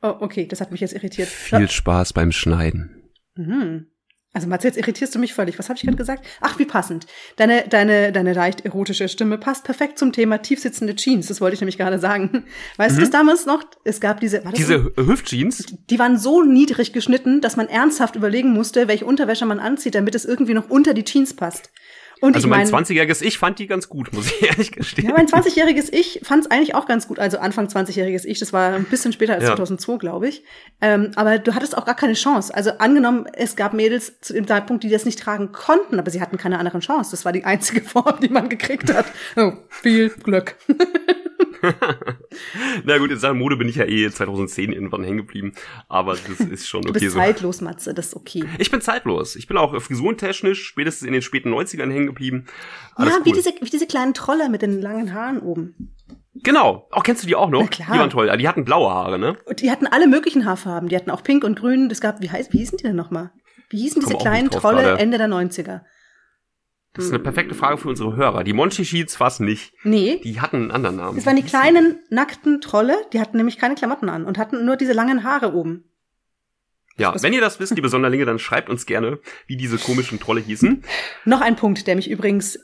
[0.00, 1.28] Oh, okay, das hat mich jetzt irritiert.
[1.28, 3.10] Viel Spaß beim Schneiden.
[3.34, 3.88] Mhm.
[4.38, 5.58] Also Matze, jetzt irritierst du mich völlig.
[5.58, 6.24] Was habe ich gerade gesagt?
[6.40, 7.06] Ach, wie passend.
[7.34, 11.26] Deine, deine, deine leicht erotische Stimme passt perfekt zum Thema tiefsitzende Jeans.
[11.26, 12.44] Das wollte ich nämlich gerade sagen.
[12.76, 13.64] Weißt du das damals noch?
[13.82, 14.52] Es gab diese, Mhm.
[14.54, 15.02] Diese so?
[15.02, 19.58] Hü- Hüftjeans, die waren so niedrig geschnitten, dass man ernsthaft überlegen musste, welche Unterwäsche man
[19.58, 21.70] anzieht, damit es irgendwie noch unter die Jeans passt.
[22.20, 25.08] Und also ich mein meine, 20-jähriges Ich fand die ganz gut, muss ich ehrlich gestehen.
[25.08, 27.18] ja, mein 20-jähriges Ich fand es eigentlich auch ganz gut.
[27.18, 29.50] Also Anfang 20-jähriges Ich, das war ein bisschen später als Ja.
[29.50, 30.42] 2002, glaube ich.
[30.80, 32.54] Ähm, aber du hattest auch gar keine Chance.
[32.54, 36.20] Also angenommen, es gab Mädels zu dem Zeitpunkt, die das nicht tragen konnten, aber sie
[36.20, 37.10] hatten keine andere Chance.
[37.12, 39.06] Das war die einzige Form, die man gekriegt hat.
[39.36, 40.56] Oh, viel Glück.
[42.84, 45.52] Na gut, in Sachen Mode bin ich ja eh 2010 irgendwann hängen geblieben,
[45.88, 47.18] aber das ist schon Du okay bist so.
[47.18, 48.44] zeitlos, Matze, das ist okay.
[48.58, 49.36] Ich bin zeitlos.
[49.36, 52.46] Ich bin auch frisurentechnisch spätestens in den späten 90ern hängen geblieben.
[52.94, 53.36] Alles ja, wie cool.
[53.36, 55.94] diese, wie diese kleinen Troller mit den langen Haaren oben.
[56.44, 56.88] Genau.
[56.92, 57.62] Auch kennst du die auch noch?
[57.62, 57.88] Na klar.
[57.92, 58.30] Die waren toll.
[58.30, 59.36] Ah, Die hatten blaue Haare, ne?
[59.46, 60.88] Und die hatten alle möglichen Haarfarben.
[60.88, 61.88] Die hatten auch pink und grün.
[61.88, 63.32] Das gab, wie heißt, wie hießen die denn nochmal?
[63.70, 64.98] Wie hießen diese kleinen Trolle.
[64.98, 65.80] Ende der 90er?
[66.94, 68.42] Das ist eine perfekte Frage für unsere Hörer.
[68.44, 69.72] Die Monchi Sheets war's nicht.
[69.84, 71.16] Nee, Die hatten einen anderen Namen.
[71.16, 74.76] Das waren die kleinen, nackten Trolle, die hatten nämlich keine Klamotten an und hatten nur
[74.76, 75.84] diese langen Haare oben.
[76.96, 80.40] Ja, wenn ihr das wisst, liebe Sonderlinge, dann schreibt uns gerne, wie diese komischen Trolle
[80.40, 80.82] hießen.
[81.24, 82.58] Noch ein Punkt, der mich übrigens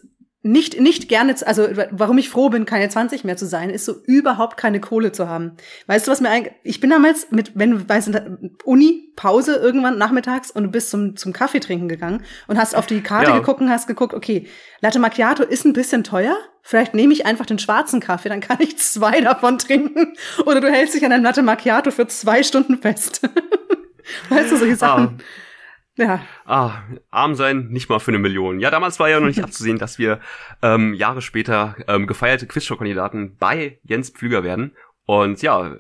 [0.47, 3.95] nicht, nicht gerne, also warum ich froh bin, keine 20 mehr zu sein, ist so
[4.05, 5.53] überhaupt keine Kohle zu haben.
[5.86, 8.11] Weißt du, was mir eigentlich, ich bin damals mit, wenn du weißt,
[8.64, 12.86] Uni, Pause irgendwann nachmittags und du bist zum, zum Kaffee trinken gegangen und hast auf
[12.86, 13.38] die Karte Ja.
[13.38, 14.47] geguckt und hast geguckt, okay,
[14.82, 18.59] Latte Macchiato ist ein bisschen teuer, vielleicht nehme ich einfach den schwarzen Kaffee, dann kann
[18.61, 20.12] ich zwei davon trinken.
[20.45, 23.22] Oder du hältst dich an einem Latte Macchiato für zwei Stunden fest.
[24.28, 25.22] weißt du, solche Sachen.
[25.97, 28.59] Ja, Ah, arm sein, nicht mal für eine Million.
[28.59, 30.20] Ja, damals war ja noch nicht abzusehen, dass wir
[30.61, 34.74] ähm, Jahre später ähm, gefeierte Quizshow-Kandidaten bei Jens Pflüger werden.
[35.07, 35.76] Und ja,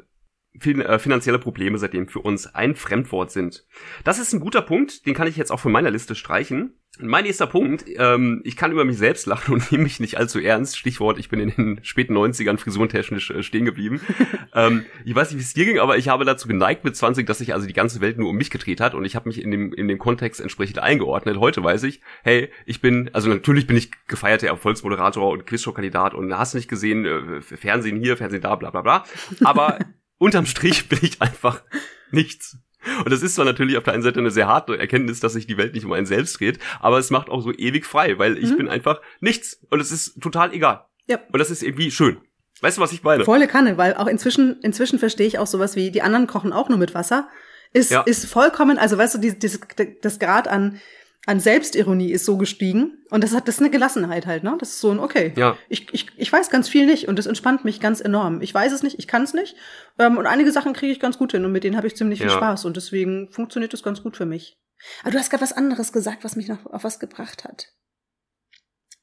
[0.58, 3.66] fin äh, finanzielle Probleme seitdem für uns ein Fremdwort sind.
[4.04, 6.74] Das ist ein guter Punkt, den kann ich jetzt auch von meiner Liste streichen.
[7.00, 10.38] Mein nächster Punkt, ähm, ich kann über mich selbst lachen und nehme mich nicht allzu
[10.38, 10.78] ernst.
[10.78, 14.00] Stichwort, ich bin in den späten 90ern frisurentechnisch äh, stehen geblieben.
[14.54, 17.26] ähm, ich weiß nicht, wie es dir ging, aber ich habe dazu geneigt mit 20,
[17.26, 19.42] dass sich also die ganze Welt nur um mich gedreht hat und ich habe mich
[19.42, 21.38] in dem, in dem Kontext entsprechend eingeordnet.
[21.38, 26.32] Heute weiß ich, hey, ich bin, also natürlich bin ich gefeierter Erfolgsmoderator und Quizshow-Kandidat und
[26.38, 29.04] hast nicht gesehen, äh, Fernsehen hier, Fernsehen da, bla bla bla.
[29.42, 29.80] Aber
[30.18, 31.62] unterm Strich bin ich einfach
[32.10, 32.56] nichts.
[33.04, 35.46] Und das ist zwar natürlich auf der einen Seite eine sehr harte Erkenntnis, dass sich
[35.46, 38.36] die Welt nicht um einen selbst dreht, aber es macht auch so ewig frei, weil
[38.36, 38.56] ich Mhm.
[38.58, 40.84] bin einfach nichts und es ist total egal.
[41.06, 41.18] ja.
[41.32, 42.18] Und das ist irgendwie schön.
[42.60, 43.24] Weißt du, was ich meine?
[43.24, 46.68] Volle Kanne, weil auch inzwischen, inzwischen verstehe ich auch sowas wie, die anderen kochen auch
[46.68, 47.28] nur mit Wasser.
[47.72, 48.02] Ist, Ja.
[48.02, 49.58] ist vollkommen, also weißt du, die, das,
[50.02, 50.80] das Grad an,
[51.26, 52.98] an Selbstironie ist so gestiegen.
[53.10, 54.56] Und das hat, das ist eine Gelassenheit halt, ne?
[54.58, 55.32] Das ist so ein, okay.
[55.36, 55.56] Ja.
[55.68, 58.42] Ich, ich, ich weiß ganz viel nicht und das entspannt mich ganz enorm.
[58.42, 59.56] Ich weiß es nicht, ich kann es nicht.
[59.98, 62.18] Ähm, und einige Sachen kriege ich ganz gut hin und mit denen habe ich ziemlich
[62.20, 62.36] viel Ja.
[62.36, 64.58] Spaß und deswegen funktioniert das ganz gut für mich.
[65.02, 67.68] Aber du hast gerade was anderes gesagt, was mich noch auf was gebracht hat.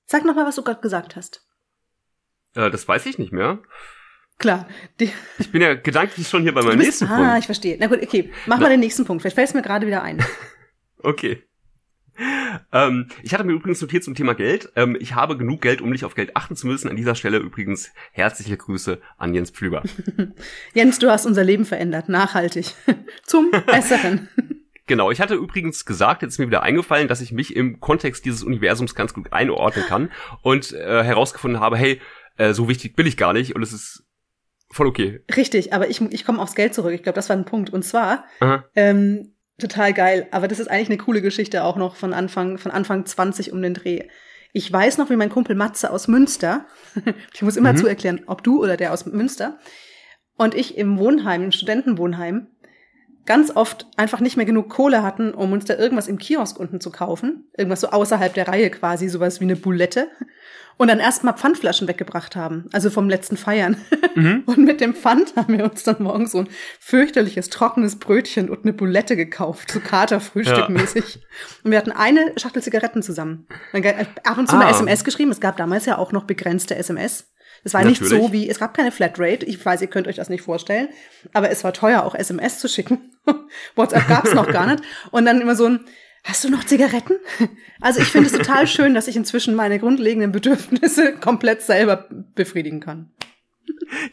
[0.06, 1.44] Sag noch mal, was du gerade gesagt hast.
[2.54, 3.60] Äh, das weiß ich nicht mehr.
[4.38, 4.68] Klar,
[5.00, 7.40] die, Ich bin ja gedanklich schon hier bei meinem bist, nächsten ah, Punkt.
[7.40, 7.78] ich verstehe.
[7.80, 8.32] Na gut, okay.
[8.46, 8.64] Mach Na.
[8.64, 9.22] mal den nächsten Punkt.
[9.22, 10.24] Vielleicht fällt es mir gerade wieder ein.
[11.04, 11.42] Okay.
[12.72, 14.72] Ähm, ich hatte mir übrigens notiert zum Thema Geld.
[14.76, 16.90] Ähm, ich habe genug Geld, um nicht auf Geld achten zu müssen.
[16.90, 19.84] An dieser Stelle übrigens herzliche Grüße an Jens Pflüger.
[20.74, 22.10] Jens, du hast unser Leben verändert.
[22.10, 22.74] Nachhaltig.
[23.26, 24.30] Zum Besseren.
[24.88, 28.26] Genau, ich hatte übrigens gesagt, jetzt ist mir wieder eingefallen, dass ich mich im Kontext
[28.26, 32.02] dieses Universums ganz gut einordnen kann und äh, herausgefunden habe, hey,
[32.36, 34.04] äh, so wichtig bin ich gar nicht und es ist
[34.70, 35.22] voll okay.
[35.34, 36.94] Richtig, aber ich, ich komme aufs Geld zurück.
[36.94, 37.70] Ich glaube, das war ein Punkt.
[37.70, 38.66] Und zwar, Aha.
[38.76, 39.31] ähm,
[39.62, 43.06] total geil, aber das ist eigentlich eine coole Geschichte auch noch von Anfang, von Anfang
[43.06, 44.08] 20 um den Dreh.
[44.54, 46.66] Ich weiß noch, wie mein Kumpel Matze aus Münster,
[47.34, 47.78] ich muss immer Mhm.
[47.78, 49.58] zu erklären, ob du oder der aus Münster,
[50.38, 52.48] und ich im Wohnheim, im Studentenwohnheim,
[53.26, 56.82] ganz oft einfach nicht mehr genug Kohle hatten, um uns da irgendwas im Kiosk unten
[56.82, 57.50] zu kaufen.
[57.58, 60.08] Irgendwas so außerhalb der Reihe quasi, sowas wie eine Boulette.
[60.78, 63.78] Und dann erstmal Pfandflaschen weggebracht haben, also vom letzten Feiern.
[64.16, 64.44] Mhm.
[64.48, 66.50] Und mit dem Pfand haben wir uns dann morgens so ein
[66.80, 71.20] fürchterliches, trockenes Brötchen und eine Boulette gekauft, so Katerfrühstück-mäßig.
[71.64, 73.48] Und wir hatten eine Schachtel Zigaretten zusammen.
[73.74, 73.84] Dann
[74.24, 74.72] ab und zu mal Ah.
[74.72, 75.32] SMS geschrieben.
[75.32, 77.32] Es gab damals ja auch noch begrenzte SMS.
[77.64, 78.24] Es war nicht Natürlich.
[78.24, 79.46] so wie, es gab keine Flatrate.
[79.46, 80.90] Ich weiß, ihr könnt euch das nicht vorstellen.
[81.34, 83.12] Aber es war teuer, auch SMS zu schicken.
[83.76, 84.84] WhatsApp gab es noch gar nicht.
[85.12, 85.82] Und dann immer so ein,
[86.24, 87.16] hast du noch Zigaretten?
[87.84, 92.80] Also ich finde es total schön, dass ich inzwischen meine grundlegenden Bedürfnisse komplett selber befriedigen
[92.80, 93.10] kann.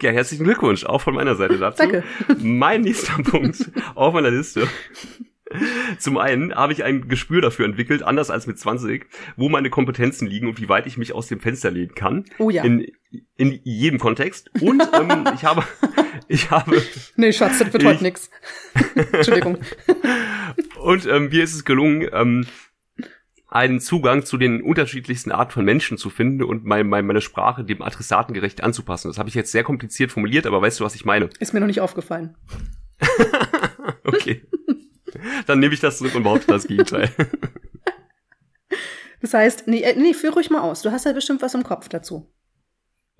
[0.00, 1.82] Ja, herzlichen Glückwunsch, auch von meiner Seite dazu.
[1.82, 2.02] Danke.
[2.38, 4.66] Mein nächster Punkt auf meiner Liste.
[5.98, 10.26] Zum einen habe ich ein Gespür dafür entwickelt, anders als mit 20, wo meine Kompetenzen
[10.26, 12.24] liegen und wie weit ich mich aus dem Fenster lehnen kann.
[12.38, 12.62] Oh ja.
[12.64, 12.86] In,
[13.36, 14.50] in jedem Kontext.
[14.60, 15.64] Und ähm, ich habe,
[16.28, 16.82] ich habe,
[17.16, 18.30] Nee, Schatz, das wird heute nix.
[19.12, 19.58] Entschuldigung.
[20.80, 22.46] und ähm, mir ist es gelungen, ähm,
[23.50, 27.64] einen Zugang zu den unterschiedlichsten Arten von Menschen zu finden und mein, mein, meine Sprache
[27.64, 29.08] dem Adressaten gerecht anzupassen.
[29.08, 31.30] Das habe ich jetzt sehr kompliziert formuliert, aber weißt du, was ich meine?
[31.40, 32.36] Ist mir noch nicht aufgefallen.
[34.04, 34.42] Okay.
[35.46, 37.10] Dann nehme ich das zurück und behaupte das Gegenteil.
[39.20, 40.82] Das heißt, nee, äh, nee, führ ruhig mal aus.
[40.82, 42.32] Du hast ja bestimmt was im Kopf dazu.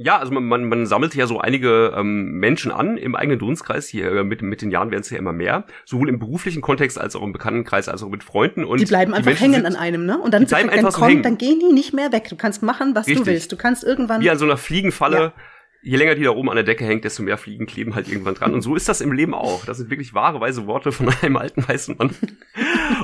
[0.00, 3.88] Ja, also man, man, man sammelt ja so einige ähm, Menschen an im eigenen Dunstkreis.
[3.88, 5.64] Hier äh, mit, mit den Jahren werden es ja immer mehr.
[5.84, 8.64] Sowohl im beruflichen Kontext als auch im Bekanntenkreis, als auch mit Freunden.
[8.64, 10.16] Und Die bleiben einfach Menschen hängen sind an einem, ne?
[10.16, 11.22] Und dann, die bleiben dann, einfach so kommt, hängen.
[11.24, 12.28] dann gehen die nicht mehr weg.
[12.28, 13.26] Du kannst machen, was du Richtig.
[13.26, 13.50] willst.
[13.50, 14.20] Du kannst irgendwann.
[14.20, 15.18] Wie an so einer Fliegenfalle.
[15.18, 15.32] Ja.
[15.80, 18.34] Je länger die da oben an der Decke hängt, desto mehr Fliegen kleben halt irgendwann
[18.34, 18.52] dran.
[18.52, 19.64] Und so ist das im Leben auch.
[19.64, 22.14] Das sind wirklich wahre, weise Worte von einem alten weißen Mann.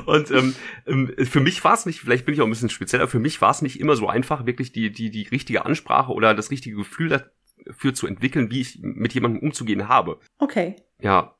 [0.05, 0.55] Und ähm,
[0.85, 3.41] ähm, für mich war es nicht, vielleicht bin ich auch ein bisschen spezieller, für mich
[3.41, 6.75] war es nicht immer so einfach, wirklich die, die, die richtige Ansprache oder das richtige
[6.75, 7.09] Gefühl
[7.67, 10.19] dafür zu entwickeln, wie ich mit jemandem umzugehen habe.
[10.37, 10.75] Okay.
[10.99, 11.35] Ja,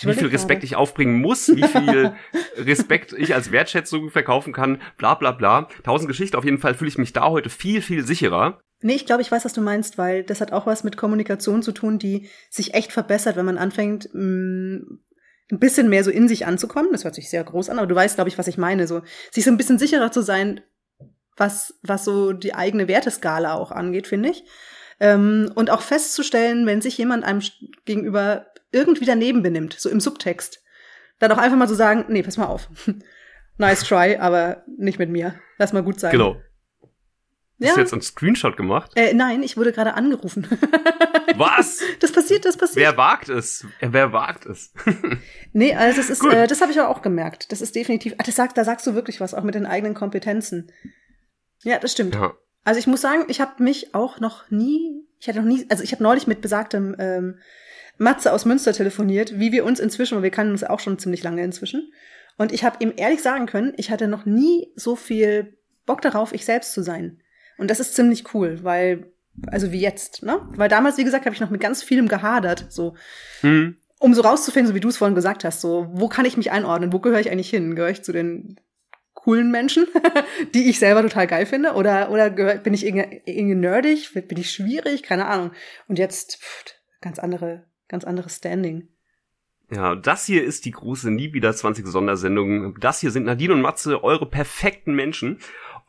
[0.00, 2.14] wie viel Respekt ich aufbringen muss, wie viel
[2.56, 5.68] Respekt ich als Wertschätzung verkaufen kann, bla bla bla.
[5.84, 8.60] Tausend Geschichten, auf jeden Fall fühle ich mich da heute viel, viel sicherer.
[8.82, 11.62] Nee, ich glaube, ich weiß, was du meinst, weil das hat auch was mit Kommunikation
[11.62, 14.80] zu tun, die sich echt verbessert, wenn man anfängt, mh,
[15.50, 16.92] ein bisschen mehr so in sich anzukommen.
[16.92, 18.86] Das hört sich sehr groß an, aber du weißt, glaube ich, was ich meine.
[18.86, 20.60] So, sich so ein bisschen sicherer zu sein,
[21.36, 24.44] was, was so die eigene Werteskala auch angeht, finde ich.
[25.00, 27.42] Ähm, und auch festzustellen, wenn sich jemand einem
[27.84, 30.62] gegenüber irgendwie daneben benimmt, so im Subtext,
[31.18, 32.68] dann auch einfach mal so sagen, nee, pass mal auf.
[33.58, 35.34] nice try, aber nicht mit mir.
[35.58, 36.12] Lass mal gut sein.
[36.12, 36.36] Genau.
[37.62, 37.68] Ja.
[37.68, 38.90] Hast du jetzt einen Screenshot gemacht?
[38.96, 40.46] Äh, nein, ich wurde gerade angerufen.
[41.36, 41.80] Was?
[42.00, 42.84] Das passiert, das passiert.
[42.84, 43.66] Wer wagt es?
[43.80, 44.72] Wer wagt es?
[45.54, 47.52] Nee, also das ist, äh, das habe ich aber auch gemerkt.
[47.52, 49.92] Das ist definitiv, ah, das sagt, da sagst du wirklich was, auch mit den eigenen
[49.92, 50.72] Kompetenzen.
[51.62, 52.14] Ja, das stimmt.
[52.14, 52.32] ja.
[52.64, 55.82] Also ich muss sagen, ich habe mich auch noch nie, ich hatte noch nie, also
[55.82, 57.38] ich habe neulich mit besagtem ähm,
[57.98, 61.22] Matze aus Münster telefoniert, wie wir uns inzwischen, weil wir kannten uns auch schon ziemlich
[61.22, 61.92] lange inzwischen.
[62.38, 66.32] Und ich habe ihm ehrlich sagen können, ich hatte noch nie so viel Bock darauf,
[66.32, 67.21] ich selbst zu sein.
[67.62, 69.12] Und das ist ziemlich cool, weil,
[69.46, 70.40] also wie jetzt, ne?
[70.56, 72.96] Weil damals, wie gesagt, habe ich noch mit ganz vielem gehadert, so,
[73.40, 73.76] Hm.
[74.00, 76.50] um so rauszufinden, so wie du es vorhin gesagt hast, so, wo kann ich mich
[76.50, 77.76] einordnen, wo gehöre ich eigentlich hin?
[77.76, 78.58] Gehöre ich zu den
[79.14, 79.86] coolen Menschen,
[80.54, 81.74] die ich selber total geil finde?
[81.74, 84.12] Oder, oder bin ich irgendwie, irgendwie nerdig?
[84.12, 85.04] Bin ich schwierig?
[85.04, 85.52] Keine Ahnung.
[85.86, 86.64] Und jetzt, pff,
[87.00, 88.88] ganz andere, ganz anderes Standing.
[89.70, 92.78] Ja, das hier ist die große Nie wieder 20 Sondersendung.
[92.78, 95.38] Das hier sind Nadine und Matze, eure perfekten Menschen.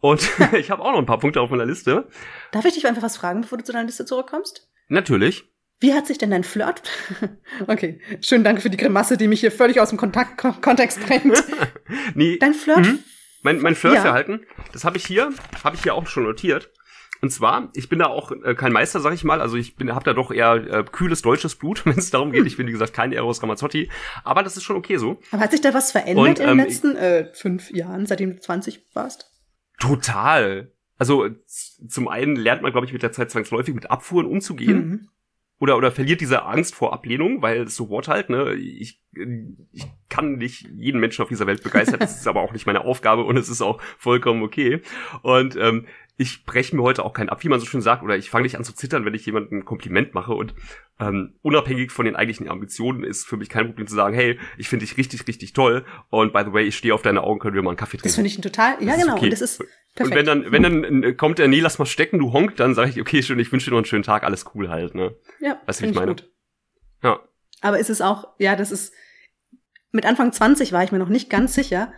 [0.04, 2.08] Und ich habe auch noch ein paar Punkte auf meiner Liste.
[2.52, 4.70] Darf ich dich einfach was fragen, bevor du zu deiner Liste zurückkommst?
[4.90, 5.46] Natürlich.
[5.80, 6.84] Wie hat sich denn dein Flirt?
[7.68, 11.00] okay, schönen Dank für die Grimasse, die mich hier völlig aus dem Kontakt Kon Kontext
[11.06, 11.42] bringt.
[12.16, 12.80] Nee, Dein Flirt?
[12.80, 13.00] Mhm.
[13.44, 15.32] mein, mein Flirtverhalten, das habe ich hier,
[15.64, 16.72] habe ich hier auch schon notiert.
[17.22, 19.40] Und zwar, ich bin da auch äh, kein Meister, sag ich mal.
[19.40, 22.46] Also ich bin, habe da doch eher äh, kühles deutsches Blut, wenn es darum geht.
[22.46, 23.90] Ich bin, wie gesagt, kein Eros Ramazzotti.
[24.26, 25.20] Aber das ist schon okay so.
[25.32, 28.36] Aber hat sich da was verändert Und, in den ähm, letzten äh, fünf Jahren, seitdem
[28.36, 29.33] du 20 warst?
[29.80, 30.72] Total.
[30.98, 34.88] Also zum einen lernt man, glaube ich, mit der Zeit zwangsläufig mit Abfuhren umzugehen.
[34.88, 35.10] Mhm.
[35.60, 38.54] oder oder verliert diese Angst vor Ablehnung, weil so what halt, ne?
[38.54, 39.02] Ich,
[39.72, 42.82] ich kann nicht jeden Menschen auf dieser Welt begeistern, das ist aber auch nicht meine
[42.82, 44.82] Aufgabe und es ist auch vollkommen okay.
[45.22, 48.16] Und ähm, ich breche mir heute auch keinen ab, wie man so schön sagt, oder
[48.16, 50.34] ich fange nicht an zu zittern, wenn ich jemandem ein Kompliment mache.
[50.34, 50.54] Und
[51.00, 54.70] ähm, unabhängig von den eigentlichen Ambitionen ist für mich kein Problem zu sagen, hey, ich
[54.70, 55.86] finde dich richtig, richtig toll.
[56.10, 58.04] Und by the way, ich stehe auf deine Augen, können wir mal einen Kaffee Das
[58.04, 58.16] trinken.
[58.16, 59.26] finde ich ein total, ja Das genau, okay.
[59.26, 59.58] und das ist
[59.96, 60.12] perfekt.
[60.12, 62.76] Und wenn dann, wenn dann äh, kommt der, nee, lass mal stecken, du honk, dann
[62.76, 65.16] sage ich, okay, schön, ich wünsche dir noch einen schönen Tag, alles cool halt, ne?
[65.40, 66.12] ja, Weißt du, ich meine?
[66.12, 66.30] gut.
[67.02, 67.20] Ja.
[67.62, 68.94] Aber ist es auch, ja, das ist,
[69.92, 71.92] mit Anfang 20 war ich mir noch nicht ganz sicher.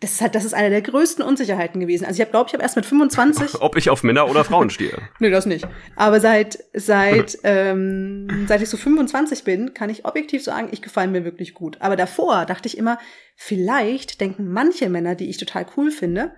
[0.00, 2.06] Das ist halt, das ist eine der größten Unsicherheiten gewesen.
[2.06, 4.70] Also ich habe, glaube ich, habe erst mit 25 Ob ich auf Männer oder Frauen
[4.70, 4.96] stehe.
[5.18, 5.68] Nee, das nicht.
[5.94, 11.08] Aber seit, seit, ähm, seit ich so 25 bin, kann ich objektiv sagen, ich gefalle
[11.08, 11.76] mir wirklich gut.
[11.80, 12.98] Aber davor dachte ich immer,
[13.36, 16.32] vielleicht denken manche Männer, die ich total cool finde,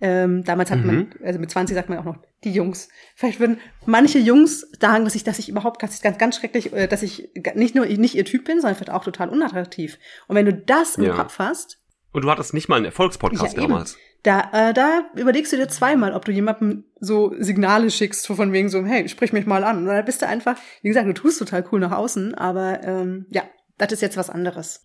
[0.00, 2.88] ähm, damals hat man, also mit 20 sagt man auch noch, die Jungs.
[3.16, 6.86] Vielleicht würden manche Jungs sagen, dass ich, dass ich überhaupt ganz, ganz, ganz schrecklich, äh,
[6.86, 9.98] dass ich nicht nur nicht ihr Typ bin, sondern vielleicht auch total unattraktiv.
[10.28, 11.14] Und wenn du das im Ja.
[11.14, 11.78] Kopf hast,
[12.12, 13.96] Und du hattest nicht mal einen Erfolgspodcast Ja, damals.
[14.22, 18.68] da, äh, da überlegst du dir zweimal, ob du jemandem so Signale schickst, von wegen
[18.70, 19.84] so, hey, sprich mich mal an.
[19.86, 23.42] Dann bist du einfach, wie gesagt, du tust total cool nach außen, aber ähm, ja,
[23.76, 24.82] das ist jetzt was anderes.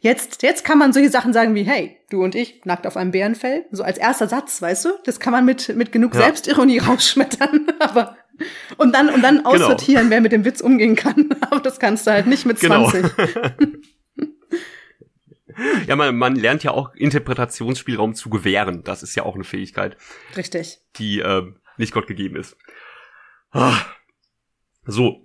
[0.00, 3.10] Jetzt, jetzt kann man solche Sachen sagen wie, hey, du und ich, nackt auf einem
[3.10, 4.90] Bärenfell, so als erster Satz, weißt du?
[5.04, 6.22] Das kann man mit, mit genug Ja.
[6.22, 8.16] Selbstironie rausschmettern, aber
[8.78, 11.28] und dann, und dann aussortieren, wer mit dem Witz umgehen kann.
[11.42, 12.90] Aber das kannst du halt nicht mit Genau.
[15.60, 15.86] 20.
[15.88, 18.82] Ja, man, man lernt ja auch Interpretationsspielraum zu gewähren.
[18.84, 19.96] Das ist ja auch eine Fähigkeit,
[20.36, 20.78] Richtig.
[20.96, 22.56] die ähm, nicht Gott gegeben ist.
[23.52, 23.80] Ah.
[24.84, 25.24] So.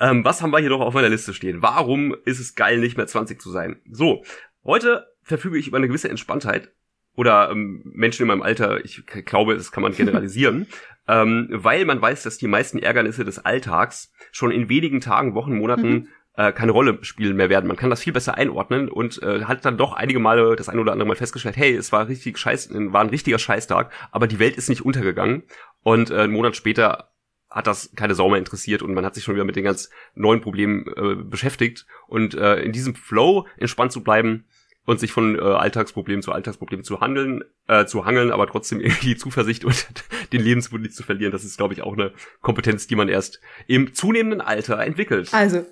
[0.00, 1.62] Ähm, was haben wir hier noch auf meiner Liste stehen?
[1.62, 3.80] Warum ist es geil, nicht mehr 20 zu sein?
[3.90, 4.24] So,
[4.64, 6.72] heute verfüge ich über eine gewisse Entspanntheit.
[7.16, 10.66] Oder ähm, Menschen in meinem Alter, ich glaube, das kann man generalisieren,
[11.06, 15.56] ähm, weil man weiß, dass die meisten Ärgernisse des Alltags schon in wenigen Tagen, Wochen,
[15.56, 16.08] Monaten Mhm.
[16.36, 17.66] Äh, keine Rolle spielen mehr werden.
[17.66, 20.78] Man kann das viel besser einordnen und äh, hat dann doch einige Male das ein
[20.78, 24.38] oder andere Mal festgestellt, hey, es war richtig scheiß, war ein richtiger Scheißtag, aber die
[24.38, 25.44] Welt ist nicht untergegangen.
[25.82, 27.10] Und äh, einen Monat später
[27.50, 29.88] hat das keine Sau mehr interessiert und man hat sich schon wieder mit den ganz
[30.14, 31.86] neuen Problemen äh, beschäftigt.
[32.08, 34.44] Und äh, in diesem Flow entspannt zu bleiben
[34.86, 39.16] und sich von äh, Alltagsproblem zu Alltagsproblem zu handeln, äh, zu hangeln, aber trotzdem irgendwie
[39.16, 39.86] Zuversicht und
[40.32, 43.40] den Lebensmut nicht zu verlieren, das ist, glaube ich, auch eine Kompetenz, die man erst
[43.68, 45.32] im zunehmenden Alter entwickelt.
[45.32, 45.64] Also,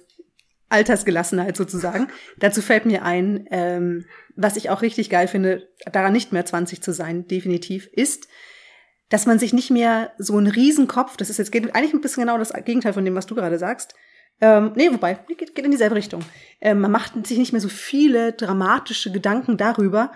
[0.73, 2.09] Altersgelassenheit sozusagen.
[2.39, 6.83] Dazu fällt mir ein, ähm, was ich auch richtig geil finde, daran nicht mehr 20
[6.83, 8.29] zu sein, definitiv, ist,
[9.09, 12.39] dass man sich nicht mehr so einen Riesenkopf, das ist jetzt eigentlich ein bisschen genau
[12.39, 13.95] das Gegenteil von dem, was du gerade sagst.
[14.41, 16.25] Ähm, nee, wobei, geht, geht in dieselbe Richtung.
[16.61, 20.13] Ähm, man macht sich nicht mehr so viele dramatische Gedanken darüber,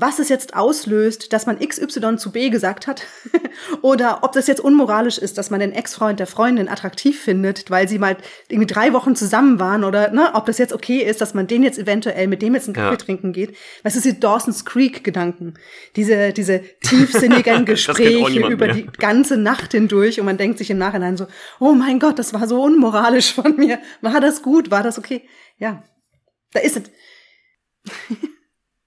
[0.00, 3.02] was es jetzt auslöst, dass man XY zu B gesagt hat,
[3.82, 7.88] oder ob das jetzt unmoralisch ist, dass man den Ex-Freund der Freundin attraktiv findet, weil
[7.88, 8.16] sie mal
[8.48, 11.64] irgendwie drei Wochen zusammen waren, oder ne, ob das jetzt okay ist, dass man den
[11.64, 12.96] jetzt eventuell mit dem jetzt einen Kaffee Ja.
[12.96, 13.56] trinken geht.
[13.82, 15.54] Was ist die Dawson's Creek-Gedanken?
[15.96, 18.74] Diese, diese tiefsinnigen Gespräche über mehr.
[18.76, 21.26] die ganze Nacht hindurch und man denkt sich im Nachhinein so,
[21.58, 23.80] oh mein Gott, das war so unmoralisch von mir.
[24.00, 24.70] War das gut?
[24.70, 25.22] War das okay?
[25.56, 25.82] Ja,
[26.52, 26.82] da ist es.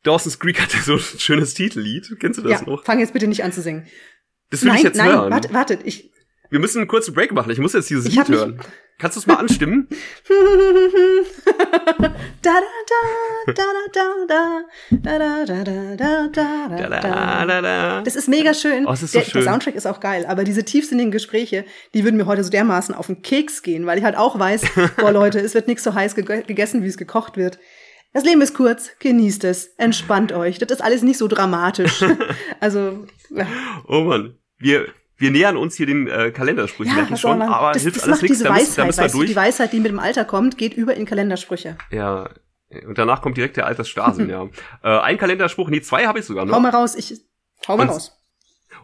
[0.03, 2.15] Dawson's Creek hatte so ein schönes Titellied.
[2.19, 2.83] Kennst du das ja, noch?
[2.83, 3.87] Fang jetzt bitte nicht an zu singen.
[4.49, 5.29] Das will nein, ich jetzt nein, hören.
[5.29, 6.11] Nein, warte, wartet, ich.
[6.49, 7.49] Wir müssen einen kurzen Break machen.
[7.51, 8.59] Ich muss jetzt dieses Lied hören.
[9.01, 9.87] Kannst du es mal anstimmen?
[11.99, 12.07] da
[12.41, 12.59] da
[13.47, 18.27] da da da da da da da da da da da da da Das ist
[18.27, 18.85] mega schön.
[18.85, 19.41] Oh, ist so der, schön.
[19.41, 22.93] der, Soundtrack ist auch geil, aber diese tiefsinnigen Gespräche, die würden mir heute so dermaßen
[22.93, 24.61] auf den Keks gehen, weil ich halt auch weiß,
[24.97, 27.57] boah Leute, es wird nichts so heiß gegessen, wie es gekocht wird.
[28.13, 30.57] Das Leben ist kurz, genießt es, entspannt euch.
[30.59, 32.03] Das ist alles nicht so dramatisch.
[32.59, 33.47] also, ja,
[33.87, 34.35] Oh Mann.
[34.57, 34.87] Wir,
[35.17, 37.49] wir nähern uns hier den äh, Kalendersprüchen ja schon, man?
[37.49, 38.37] aber Das, hilft das alles nichts.
[38.39, 39.29] diese Da müssen, da Weisheit, müssen wir du, durch.
[39.29, 41.77] die Weisheit, die mit dem Alter kommt, geht über in Kalendersprüche.
[41.91, 42.29] Ja.
[42.85, 44.47] Und danach kommt direkt der Altersstarrsinn, ja.
[44.83, 46.53] Äh, ein Kalenderspruch, nee, zwei habe ich sogar noch.
[46.55, 47.21] Hau mal raus, ich,
[47.67, 48.17] hau mal Und- raus.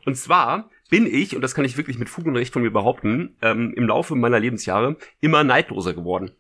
[0.05, 2.71] Und zwar bin ich, und das kann ich wirklich mit Fug und Recht von mir
[2.71, 6.31] behaupten, ähm, im Laufe meiner Lebensjahre immer neidloser geworden.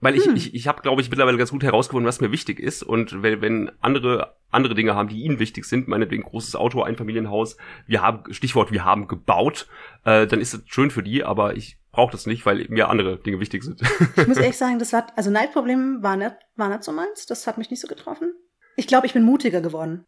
[0.00, 0.36] Weil ich, Hm.
[0.36, 2.82] ich, ich habe, glaube ich, mittlerweile ganz gut herausgefunden, was mir wichtig ist.
[2.84, 7.56] Und wenn, wenn andere andere Dinge haben, die ihnen wichtig sind, meinetwegen großes Auto, Einfamilienhaus,
[7.86, 9.66] wir haben, Stichwort, wir haben gebaut,
[10.04, 13.18] äh, dann ist es schön für die, aber ich brauche das nicht, weil mir andere
[13.18, 13.82] Dinge wichtig sind.
[14.16, 17.26] Ich muss ehrlich sagen, das war, also Neidproblem war nicht, war nicht so meins.
[17.26, 18.32] Das hat mich nicht so getroffen.
[18.76, 20.06] Ich glaube, ich bin mutiger geworden.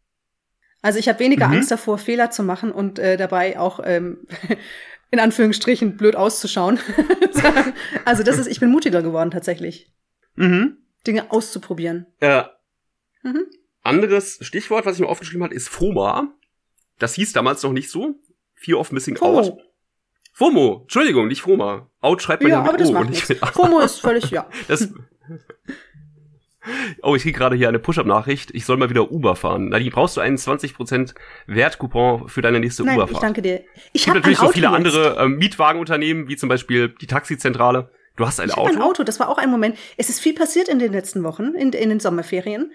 [0.81, 1.53] Also ich habe weniger Mhm.
[1.55, 4.25] Angst davor, Fehler zu machen und äh, dabei auch ähm,
[5.11, 6.79] in Anführungsstrichen blöd auszuschauen.
[8.05, 9.91] also das ist, ich bin mutiger geworden tatsächlich,
[10.35, 10.77] mhm.
[11.05, 12.05] Dinge auszuprobieren.
[12.19, 12.43] Äh,
[13.23, 13.45] Mhm.
[13.83, 16.33] anderes Stichwort, was ich mir aufgeschrieben habe, ist FOMA.
[16.97, 18.15] Das hieß damals noch nicht so.
[18.55, 19.45] Fear of Missing Out.
[19.45, 19.61] FOMO.
[20.33, 21.87] FOMO, Entschuldigung, nicht FOMA.
[21.99, 23.29] Out schreibt man ja, Ja, mit aber das O macht und nicht nichts.
[23.29, 23.47] mit A.
[23.51, 24.49] FOMO ist völlig, ja.
[24.67, 24.89] Das
[27.01, 28.51] oh, ich krieg gerade hier eine Push-Up-Nachricht.
[28.53, 29.69] Ich soll mal wieder Uber fahren.
[29.69, 31.13] Na, die brauchst du einen 20%
[31.47, 33.23] Wertcoupon für deine nächste Nein, ich Uberfahrt.
[33.23, 33.63] danke dir.
[33.93, 34.75] Ich habe ein natürlich Auto so viele jetzt.
[34.75, 37.89] andere ähm, Mietwagenunternehmen, wie zum Beispiel die Taxizentrale.
[38.17, 38.75] Du hast ein Ich habe Auto?
[38.75, 39.77] ein Auto, das war auch ein Moment.
[39.97, 42.71] Es ist viel passiert in den letzten Wochen, in, in den Sommerferien.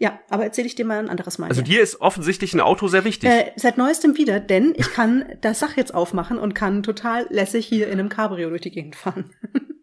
[0.00, 1.48] Ja, aber erzähle ich dir mal ein anderes Mal.
[1.48, 3.28] Also dir ist offensichtlich ein Auto sehr wichtig.
[3.28, 7.66] Äh, seit neuestem wieder, denn ich kann das Sach jetzt aufmachen und kann total lässig
[7.66, 9.34] hier in einem Cabrio durch die Gegend fahren.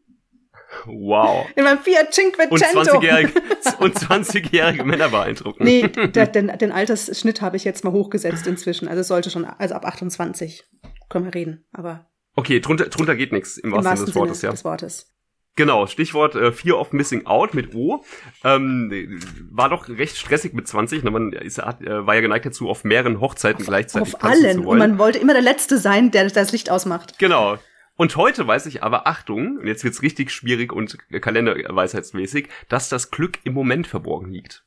[0.86, 1.46] wow.
[1.56, 3.00] In meinem Fiat Und Cinquecento.
[3.00, 3.42] 20-jährige
[3.80, 5.64] und 20-jährige Männer beeindrucken.
[5.64, 8.88] Nee, der, den, den Altersschnitt habe ich jetzt mal hochgesetzt inzwischen.
[8.88, 10.64] Also es sollte schon, also ab 28
[11.10, 14.22] können wir reden, aber Okay, drunter, drunter geht nichts im im wahrsten Sinne des Sinne
[14.26, 14.52] Wortes, ja.
[14.52, 15.12] des Wortes.
[15.58, 18.04] Genau, Stichwort äh, Fear of Missing Out mit O.
[18.44, 19.22] Ähm,
[19.52, 21.04] war doch recht stressig mit 20.
[21.04, 21.12] Ne?
[21.12, 24.48] Man ist, hat, äh, war ja geneigt dazu, auf mehreren Hochzeiten gleichzeitig Auf tanzen zu
[24.48, 24.66] allen.
[24.66, 27.18] Und man wollte immer der Letzte sein, der das Licht ausmacht.
[27.20, 27.58] Genau.
[27.98, 33.12] Und heute weiß ich aber, Achtung, und jetzt wird's richtig schwierig und kalenderweisheitsmäßig, dass das
[33.12, 34.64] Glück im Moment verborgen liegt.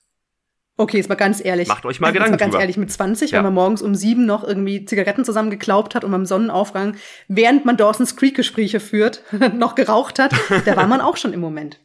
[0.80, 1.66] Okay, jetzt mal ganz ehrlich.
[1.68, 2.60] Macht euch mal Also jetzt Gedanken mal ganz drüber.
[2.62, 3.38] ehrlich, mit 20, Ja.
[3.38, 6.94] wenn man morgens um sieben noch irgendwie Zigaretten zusammen geklaubt hat und beim Sonnenaufgang,
[7.26, 9.24] während man Dawson's Creek Gespräche führt,
[9.54, 10.32] noch geraucht hat,
[10.64, 11.80] da war man auch schon im Moment.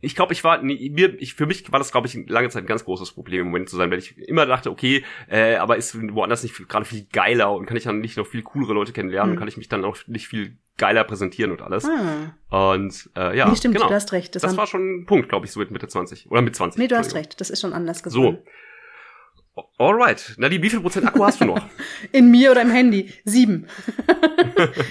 [0.00, 2.62] Ich glaube, ich war, nee, mir, ich, für mich war das, glaube ich, lange Zeit
[2.62, 5.76] ein ganz großes Problem im Moment zu sein, weil ich immer dachte, okay, äh, aber
[5.76, 8.92] ist woanders nicht gerade viel geiler und kann ich dann nicht noch viel coolere Leute
[8.92, 9.38] kennenlernen und Hm.
[9.40, 11.84] kann ich mich dann auch nicht viel geiler präsentieren und alles.
[12.50, 12.74] Ah.
[12.74, 13.88] Und äh, ja, nee, stimmt, genau.
[13.88, 14.34] du hast recht.
[14.34, 16.78] Das, Das war schon ein Punkt, glaube ich, so mit Mitte 20 oder mit 20.
[16.78, 17.40] nee, du hast recht.
[17.40, 18.20] Das ist schon anders So.
[18.20, 18.38] geworden.
[19.78, 20.34] Alright.
[20.36, 21.60] Nadine, wie viel Prozent Akku hast du noch?
[22.12, 23.12] In mir oder im Handy?
[23.24, 23.66] Sieben.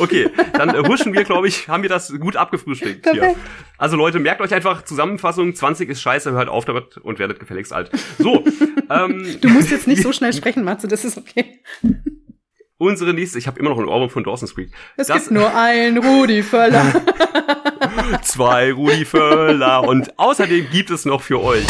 [0.00, 3.36] Okay, dann äh, huschen wir, glaube ich, haben wir das gut abgefrühstückt hier.
[3.78, 7.72] Also Leute, merkt euch einfach Zusammenfassung, 20 ist scheiße, hört auf damit und werdet gefälligst
[7.72, 7.88] alt.
[8.18, 8.44] So,
[8.90, 11.60] ähm, Du musst jetzt nicht so schnell sprechen, Matze, das ist okay.
[12.80, 14.70] Unsere nächste, ich habe immer noch ein Ohrwurm von Dawson's Creek.
[14.96, 16.84] Es Das- gibt nur einen Rudi Völler.
[18.22, 21.66] Zwei Rudi Völler und außerdem gibt es noch für euch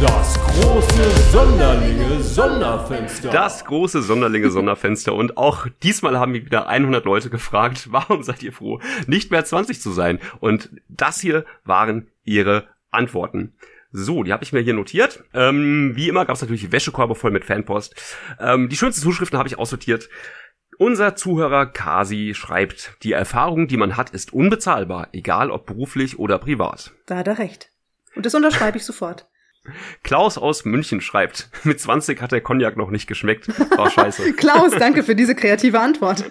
[0.00, 3.30] Das große Sonderlinge Sonderfenster.
[3.30, 8.42] das große Sonderlinge Sonderfenster und auch diesmal haben wir wieder 100 Leute gefragt, warum seid
[8.42, 10.18] ihr froh, nicht mehr 20 zu sein?
[10.40, 13.54] Und das hier waren ihre Antworten.
[13.92, 15.24] So, die habe ich mir hier notiert.
[15.32, 17.94] Ähm, wie immer gab es natürlich Wäschekorbe voll mit Fanpost.
[18.40, 20.08] Ähm, die schönsten Zuschriften habe ich aussortiert.
[20.78, 26.38] Unser Zuhörer Kasi schreibt, die Erfahrung, die man hat, ist unbezahlbar, egal ob beruflich oder
[26.38, 26.92] privat.
[27.06, 27.70] Da hat er recht.
[28.14, 29.26] Und das unterschreibe ich sofort.
[30.02, 33.48] Klaus aus München schreibt, mit 20 hat der Cognac noch nicht geschmeckt.
[33.76, 34.32] War scheiße.
[34.36, 36.24] Klaus, danke für diese kreative Antwort.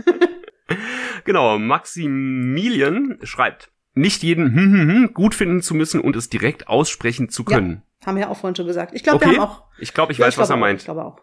[1.23, 6.67] Genau, Maximilian schreibt, nicht jeden hm, hm, hm gut finden zu müssen und es direkt
[6.67, 7.81] aussprechen zu können.
[8.01, 8.93] Ja, haben wir ja auch vorhin schon gesagt.
[8.93, 9.31] Ich glaube, Okay.
[9.35, 9.63] wir haben auch.
[9.79, 10.79] Ich glaube, ich Ja, weiß, was er glaube auch, meint.
[10.81, 11.19] Ich glaube auch.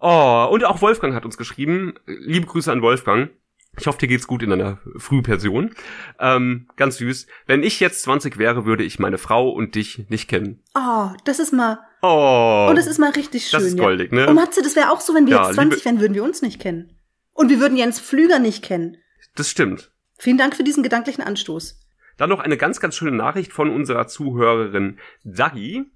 [0.00, 1.94] Oh, und auch Wolfgang hat uns geschrieben.
[2.06, 3.30] Liebe Grüße an Wolfgang.
[3.78, 5.72] Ich hoffe, dir geht's gut in einer Frühpension.
[6.18, 7.26] Ähm, ganz süß.
[7.46, 10.62] Wenn ich jetzt 20 wäre, würde ich meine Frau und dich nicht kennen.
[10.74, 11.78] Oh, das ist mal.
[12.02, 12.66] Oh.
[12.70, 13.58] Und das ist mal richtig schön.
[13.60, 13.84] Das ist ja.
[13.84, 14.28] goldig, ne?
[14.28, 16.24] Und Matze, das wäre auch so, wenn wir Ja, jetzt 20 liebe- wären, würden wir
[16.24, 16.96] uns nicht kennen.
[17.32, 18.96] Und wir würden Jens Flüger nicht kennen.
[19.36, 19.92] das stimmt.
[20.20, 21.78] Vielen Dank für diesen gedanklichen Anstoß.
[22.18, 25.86] Dann noch eine ganz, ganz schöne Nachricht von unserer Zuhörerin Dagi.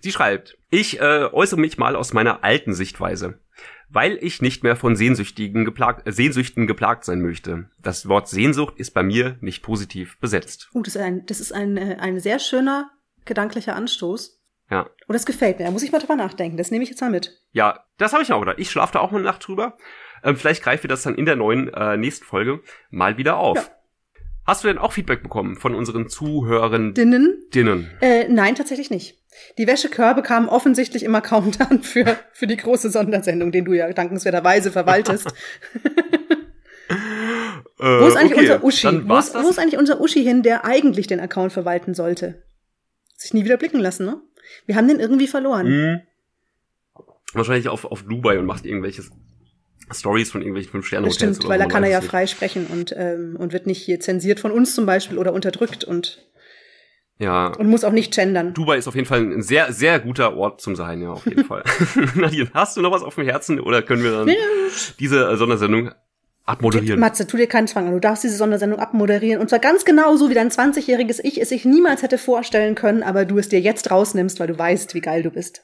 [0.00, 3.40] Sie schreibt, ich äh, äußere mich mal aus meiner alten Sichtweise.
[3.90, 7.68] Weil ich nicht mehr von Sehnsüchtigen geplagt, äh, Sehnsüchten geplagt sein möchte.
[7.82, 10.70] Das Wort Sehnsucht ist bei mir nicht positiv besetzt.
[10.72, 12.90] Uh, das ist ein, das ist ein, äh, ein sehr schöner
[13.24, 14.40] gedanklicher Anstoß.
[14.70, 14.88] Ja.
[15.08, 15.66] Oh, das gefällt mir.
[15.66, 16.56] Da muss ich mal drüber nachdenken.
[16.56, 17.38] Das nehme ich jetzt mal mit.
[17.52, 18.58] Ja, das habe ich auch gedacht.
[18.58, 19.76] Ich schlafe da auch mal eine Nacht drüber.
[20.22, 23.56] Ähm, vielleicht greifen wir das dann in der neuen äh, nächsten Folge mal wieder auf.
[23.58, 23.73] Ja.
[24.46, 26.94] Hast du denn auch Feedback bekommen von unseren Zuhörenden?
[27.54, 27.90] Dinnen?
[28.00, 29.18] Äh, nein, tatsächlich nicht.
[29.58, 33.92] Die Wäschekörbe kamen offensichtlich im Account an für, für die große Sondersendung, den du ja
[33.92, 35.28] dankenswerterweise verwaltest.
[37.80, 38.82] Äh, Wo ist eigentlich okay, unser Uschi?
[38.86, 42.44] Dann Wo ist, wo ist eigentlich unser Uschi hin, der eigentlich den Account verwalten sollte?
[43.16, 44.20] Sich nie wieder blicken lassen, ne?
[44.66, 45.66] Wir haben den irgendwie verloren.
[45.66, 46.00] Hm.
[47.32, 49.02] Wahrscheinlich auf, auf Dubai und macht irgendwelche
[49.92, 52.66] Stories von irgendwelchen fünf Sterne Das Hotels stimmt, weil da kann er ja frei sprechen
[52.66, 56.20] und, ähm, und wird nicht hier zensiert von uns zum Beispiel oder unterdrückt und.
[57.16, 57.52] Ja.
[57.58, 58.54] und muss auch nicht gendern.
[58.54, 61.44] Dubai ist auf jeden Fall ein sehr, sehr guter Ort zum Sein, ja, auf jeden
[61.46, 61.62] Fall.
[62.16, 64.34] Nadine, hast du noch was auf dem Herzen oder können wir dann
[64.98, 65.92] diese äh, Sondersendung
[66.44, 66.98] abmoderieren?
[66.98, 67.92] Matze, tu dir keinen Zwang an.
[67.92, 69.40] Du darfst diese Sondersendung abmoderieren.
[69.40, 73.04] Und zwar ganz genau so, wie dein 20-jähriges Ich es sich niemals hätte vorstellen können,
[73.04, 75.62] aber du es dir jetzt rausnimmst, weil du weißt, wie geil du bist.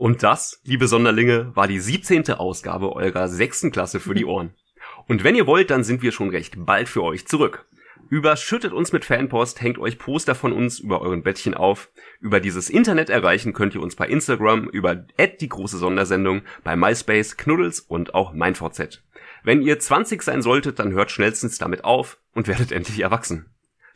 [0.00, 2.30] Und das, liebe Sonderlinge, war die 17.
[2.30, 4.54] Ausgabe eurer sechsten Klasse für die Ohren.
[5.06, 7.66] Und wenn ihr wollt, dann sind wir schon recht bald für euch zurück.
[8.08, 11.90] Überschüttet uns mit Fanpost, hängt euch Poster von uns über euren Bettchen auf.
[12.18, 17.36] Über dieses Internet erreichen könnt ihr uns bei Instagram, über die große Sondersendung, bei MySpace,
[17.36, 19.02] Knuddels und auch MeinVZ.
[19.44, 23.49] Wenn ihr 20 sein solltet, dann hört schnellstens damit auf und werdet endlich erwachsen.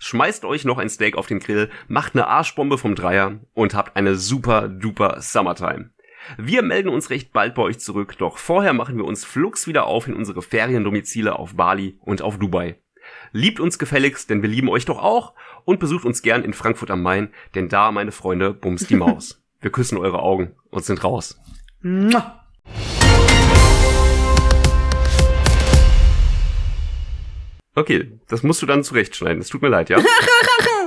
[0.07, 3.97] Schmeißt euch noch ein Steak auf den Grill, macht eine Arschbombe vom Dreier und habt
[3.97, 5.93] eine super duper Summertime.
[6.37, 9.87] Wir melden uns recht bald bei euch zurück, doch vorher machen wir uns flugs wieder
[9.87, 12.79] auf in unsere Feriendomizile auf Bali und auf Dubai.
[13.33, 15.33] Liebt uns gefälligst, denn wir lieben euch doch auch
[15.65, 19.43] und besucht uns gern in Frankfurt am Main, denn da, meine Freunde, bumst die Maus.
[19.63, 21.41] Wir küssen eure Augen und sind raus.
[21.81, 22.43] Mua.
[27.75, 29.41] Okay, das musst du dann zurechtschneiden.
[29.41, 29.99] Es tut mir leid, ja?